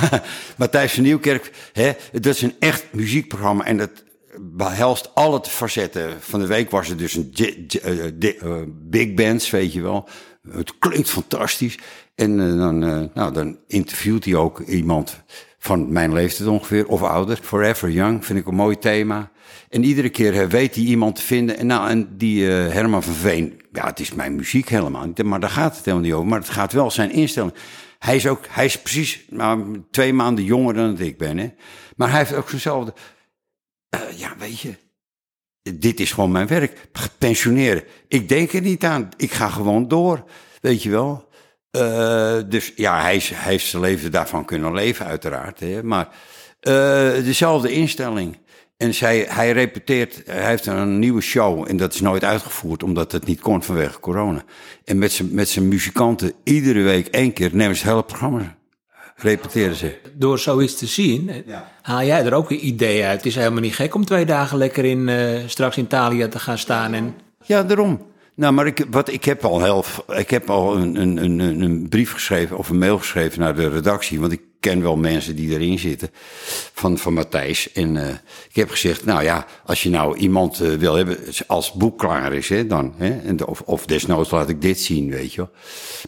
Matthijs 0.57 0.93
van 0.93 1.03
Nieuwkerk, 1.03 1.51
hè, 1.73 1.93
dat 2.13 2.35
is 2.35 2.43
een 2.43 2.55
echt 2.59 2.93
muziekprogramma 2.93 3.65
en 3.65 3.77
dat 3.77 3.91
behelst 4.41 5.15
alle 5.15 5.41
facetten. 5.43 6.11
Van 6.21 6.41
de 6.41 6.47
week 6.47 6.71
was 6.71 6.89
het 6.89 6.99
dus 6.99 7.15
een 7.15 7.33
eh, 7.83 8.43
eh, 8.43 8.63
big 8.69 9.15
bands, 9.15 9.51
weet 9.51 9.73
je 9.73 9.83
wel. 9.83 10.09
Het 10.51 10.79
klinkt 10.79 11.11
fantastisch. 11.11 11.79
En 12.15 12.41
eh, 12.41 12.59
dan, 12.59 12.79
nou, 13.15 13.33
dan 13.33 13.59
interviewt 13.67 14.25
hij 14.25 14.35
ook 14.35 14.61
iemand 14.61 15.23
van 15.59 15.93
mijn 15.93 16.13
leeftijd 16.13 16.49
ongeveer, 16.49 16.87
of 16.87 17.03
ouder. 17.03 17.39
Forever 17.43 17.91
Young 17.91 18.25
vind 18.25 18.39
ik 18.39 18.47
een 18.47 18.55
mooi 18.55 18.79
thema. 18.79 19.31
En 19.69 19.85
iedere 19.85 20.09
keer 20.09 20.49
weet 20.49 20.75
hij 20.75 20.85
iemand 20.85 21.17
te 21.17 21.23
vinden. 21.23 21.59
En, 21.59 21.67
nou, 21.67 21.89
en 21.89 22.09
die 22.17 22.45
Herman 22.45 23.03
van 23.03 23.15
Veen, 23.15 23.61
ja, 23.73 23.87
het 23.87 24.01
is 24.01 24.15
mijn 24.15 24.37
muziek 24.37 24.69
helemaal 24.69 25.07
niet. 25.07 25.23
Maar 25.23 25.41
daar 25.41 25.51
gaat 25.51 25.77
het 25.77 25.85
helemaal 25.85 26.07
niet 26.07 26.15
over. 26.15 26.29
Maar 26.29 26.39
het 26.39 26.49
gaat 26.49 26.73
wel 26.73 26.91
zijn 26.91 27.11
instelling. 27.11 27.55
Hij 27.99 28.17
is 28.17 28.27
ook, 28.27 28.41
hij 28.49 28.65
is 28.65 28.79
precies 28.81 29.25
nou, 29.29 29.83
twee 29.91 30.13
maanden 30.13 30.45
jonger 30.45 30.75
dan 30.75 30.99
ik 30.99 31.19
ben. 31.19 31.39
Hè? 31.39 31.49
Maar 31.97 32.11
hij 32.11 32.19
heeft 32.19 32.35
ook 32.35 32.49
zo'nzelfde. 32.49 32.95
Eh, 33.89 34.19
ja, 34.19 34.37
weet 34.39 34.61
je, 34.61 34.75
dit 35.75 36.01
is 36.01 36.13
gewoon 36.13 36.33
mijn 36.33 36.47
werk. 36.47 36.89
Pensioneren. 37.19 37.85
Ik 38.09 38.29
denk 38.29 38.53
er 38.53 38.61
niet 38.61 38.85
aan. 38.85 39.09
Ik 39.17 39.33
ga 39.33 39.49
gewoon 39.49 39.89
door. 39.89 40.25
Weet 40.61 40.83
je 40.83 40.91
wel. 40.91 41.29
Eh, 41.71 42.39
dus 42.49 42.73
ja, 42.77 43.01
hij, 43.01 43.23
heeft 43.35 43.67
zijn 43.67 43.83
leven 43.83 44.11
daarvan 44.11 44.45
kunnen 44.45 44.75
leven, 44.75 45.07
uiteraard. 45.07 45.61
Hè? 45.61 45.83
Maar 45.83 46.09
eh, 46.61 47.25
dezelfde 47.25 47.73
instelling. 47.73 48.39
En 48.77 48.95
zij, 48.95 49.27
hij 49.29 49.53
repeteert, 49.53 50.23
hij 50.27 50.47
heeft 50.47 50.67
een 50.67 50.99
nieuwe 50.99 51.21
show 51.21 51.69
en 51.69 51.77
dat 51.77 51.95
is 51.95 52.01
nooit 52.01 52.25
uitgevoerd 52.25 52.83
omdat 52.83 53.13
het 53.13 53.27
niet 53.27 53.41
kon 53.41 53.63
vanwege 53.63 54.01
corona. 54.01 54.45
En 54.85 54.99
met 54.99 55.13
zijn, 55.13 55.35
met 55.35 55.49
zijn 55.49 55.69
muzikanten 55.69 56.33
iedere 56.45 56.83
week 56.83 57.07
één 57.07 57.33
keer 57.33 57.51
nemen 57.53 57.77
ze 57.77 57.83
het 57.83 57.91
hele 57.91 58.05
programma, 58.05 58.57
repeteren 59.17 59.75
ze. 59.77 59.97
Door 60.15 60.39
zoiets 60.39 60.77
te 60.77 60.87
zien, 60.87 61.29
eh, 61.29 61.37
Ja. 61.47 61.73
haal 61.83 62.03
jij 62.05 62.25
er 62.25 62.35
ook 62.35 62.51
een 62.51 62.67
idee 62.67 63.05
uit. 63.05 63.17
Het 63.17 63.27
is 63.27 63.35
helemaal 63.35 63.61
niet 63.61 63.75
gek 63.75 63.95
om 63.95 64.05
twee 64.05 64.25
dagen 64.27 64.59
lekker 64.59 64.85
in, 64.85 65.09
eh, 65.09 65.41
straks 65.47 65.77
in 65.77 65.85
Italië 65.85 66.29
te 66.29 66.39
gaan 66.39 66.59
staan. 66.59 66.95
En 66.95 67.15
Ja, 67.45 67.63
daarom. 67.63 68.07
Nou, 68.35 68.53
maar 68.53 68.67
ik, 68.67 68.87
wat, 68.91 69.13
ik 69.13 69.25
heb 69.25 69.45
al, 69.45 69.63
heel, 69.63 69.85
ik 70.17 70.31
heb 70.31 70.51
al 70.51 70.77
een, 70.77 70.97
een, 71.01 71.17
een, 71.25 71.39
een- 71.39 71.61
een 71.61 71.89
brief 71.89 72.13
geschreven 72.13 72.57
of 72.59 72.69
een 72.69 72.79
mail 72.79 72.99
geschreven 72.99 73.41
naar 73.41 73.55
de 73.55 73.69
redactie. 73.69 74.21
Want 74.21 74.33
ik 74.33 74.41
ken 74.71 74.83
wel 74.83 74.97
mensen 74.97 75.37
die 75.37 75.51
erin 75.51 75.79
zitten 75.79 76.11
van, 76.73 76.99
van 76.99 77.13
Matthijs. 77.15 77.73
En 77.73 77.97
eh, 77.97 78.15
ik 78.49 78.57
heb 78.57 78.71
gezegd, 78.71 79.05
nou 79.05 79.23
ja, 79.23 79.47
als 79.65 79.83
je 79.83 79.91
nou 79.91 80.17
iemand 80.17 80.61
eh, 80.61 80.73
wil 80.75 80.95
hebben, 80.95 81.19
als 81.47 81.73
boek 81.73 81.99
klaar 81.99 82.33
is, 82.33 82.49
hè, 82.49 82.67
dan. 82.67 82.95
Hè, 82.97 83.19
en, 83.21 83.37
de- 83.37 83.47
of, 83.47 83.61
of 83.61 83.87
desnoods 83.87 84.31
laat 84.31 84.49
ik 84.49 84.61
dit 84.63 84.81
zien, 84.81 85.11
weet 85.11 85.33
je. 85.35 85.49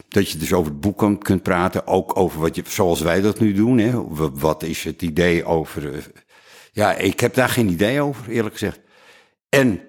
Dat 0.09 0.31
je 0.31 0.39
dus 0.39 0.53
over 0.53 0.73
het 0.73 0.81
boek 0.81 0.99
kan, 0.99 1.19
kunt 1.19 1.43
praten. 1.43 1.87
Ook 1.87 2.17
over 2.17 2.41
wat 2.41 2.57
je, 2.57 2.63
zoals 2.69 3.01
wij 3.01 3.21
dat 3.21 3.39
nu 3.41 3.53
doen. 3.53 3.79
Hè. 3.79 3.91
Wa- 4.09 4.31
Wat 4.33 4.63
is 4.63 4.85
het 4.85 5.03
idee 5.03 5.45
over... 5.45 5.93
eh, 5.95 5.99
ja, 6.73 6.95
ik 6.97 7.21
heb 7.21 7.35
daar 7.35 7.49
geen 7.49 7.69
idee 7.69 8.01
over, 8.03 8.29
eerlijk 8.31 8.55
gezegd. 8.55 8.81
En 9.49 9.81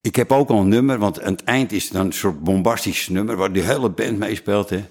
ik 0.00 0.16
heb 0.16 0.32
ook 0.32 0.48
al 0.48 0.60
een 0.60 0.68
nummer, 0.68 0.98
want 0.98 1.22
aan 1.22 1.32
het 1.32 1.44
eind 1.44 1.72
is 1.72 1.84
het 1.84 1.92
dan 1.92 2.06
een 2.06 2.12
soort 2.12 2.42
bombastisch 2.42 3.08
nummer 3.08 3.36
waar 3.36 3.52
die 3.52 3.62
hele 3.62 3.90
band 3.90 4.18
meespeelt. 4.18 4.70
Hè. 4.70 4.84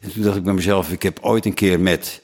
En 0.00 0.12
toen 0.12 0.22
dacht 0.22 0.36
ik 0.36 0.42
bij 0.42 0.54
mezelf, 0.54 0.90
ik 0.90 1.02
heb 1.02 1.18
ooit 1.22 1.46
een 1.46 1.54
keer 1.54 1.80
met 1.80 2.22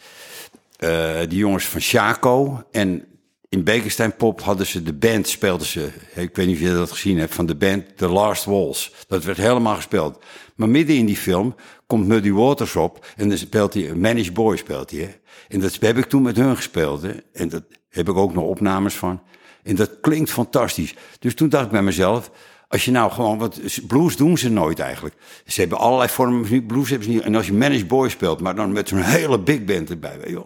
eh 0.80 1.18
die 1.28 1.38
jongens 1.38 1.64
van 1.64 1.80
Chaco 1.80 2.62
en 2.70 3.04
in 3.48 3.64
Bekenstein 3.64 4.16
Pop 4.16 4.40
hadden 4.40 4.66
ze 4.66 4.82
de 4.82 4.92
band, 4.92 5.28
speelden 5.28 5.66
ze, 5.66 5.90
ik 6.14 6.36
weet 6.36 6.46
niet 6.46 6.56
of 6.56 6.62
je 6.62 6.72
dat 6.72 6.90
gezien 6.90 7.18
hebt, 7.18 7.34
van 7.34 7.46
de 7.46 7.54
band 7.54 7.96
The 7.96 8.08
Last 8.08 8.44
Walls. 8.44 8.92
Dat 9.08 9.24
werd 9.24 9.38
helemaal 9.38 9.74
gespeeld. 9.74 10.24
Maar 10.54 10.68
midden 10.68 10.96
in 10.96 11.06
die 11.06 11.16
film 11.16 11.54
komt 11.86 12.06
Muddy 12.06 12.30
Waters 12.30 12.76
op 12.76 13.06
en 13.16 13.28
dan 13.28 13.38
speelt 13.38 13.74
hij, 13.74 13.94
Managed 13.94 14.34
Boy 14.34 14.56
speelt 14.56 14.90
hij. 14.90 15.20
En 15.48 15.60
dat 15.60 15.76
heb 15.80 15.98
ik 15.98 16.04
toen 16.04 16.22
met 16.22 16.36
hun 16.36 16.56
gespeeld. 16.56 17.04
En 17.32 17.48
dat 17.48 17.62
heb 17.88 18.08
ik 18.08 18.16
ook 18.16 18.34
nog 18.34 18.44
opnames 18.44 18.94
van. 18.94 19.22
En 19.62 19.74
dat 19.76 20.00
klinkt 20.00 20.30
fantastisch. 20.30 20.94
Dus 21.18 21.34
toen 21.34 21.48
dacht 21.48 21.64
ik 21.64 21.70
bij 21.70 21.82
mezelf, 21.82 22.30
als 22.68 22.84
je 22.84 22.90
nou 22.90 23.10
gewoon, 23.10 23.38
wat 23.38 23.60
blues 23.86 24.16
doen 24.16 24.38
ze 24.38 24.50
nooit 24.50 24.78
eigenlijk. 24.78 25.14
Ze 25.46 25.60
hebben 25.60 25.78
allerlei 25.78 26.08
vormen 26.08 26.46
van 26.46 26.66
blues 26.66 26.88
hebben 26.90 27.08
ze 27.08 27.14
niet. 27.14 27.22
En 27.22 27.34
als 27.34 27.46
je 27.46 27.52
Managed 27.52 27.88
Boy 27.88 28.08
speelt, 28.08 28.40
maar 28.40 28.54
dan 28.54 28.72
met 28.72 28.88
zo'n 28.88 29.02
hele 29.02 29.40
big 29.40 29.64
band 29.64 29.90
erbij, 29.90 30.20
weet. 30.20 30.38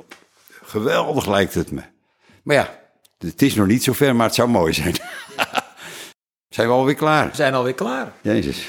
Geweldig 0.75 1.27
lijkt 1.27 1.55
het 1.55 1.71
me. 1.71 1.81
Maar 2.43 2.57
ja, 2.57 2.79
het 3.19 3.43
is 3.43 3.55
nog 3.55 3.67
niet 3.67 3.83
zover, 3.83 4.17
maar 4.17 4.27
het 4.27 4.35
zou 4.35 4.49
mooi 4.49 4.73
zijn. 4.73 4.95
zijn 6.55 6.69
we 6.69 6.73
alweer 6.73 6.95
klaar? 6.95 7.29
we 7.29 7.37
zijn 7.37 7.55
alweer 7.55 7.75
klaar. 7.75 8.13
Jezus. 8.23 8.67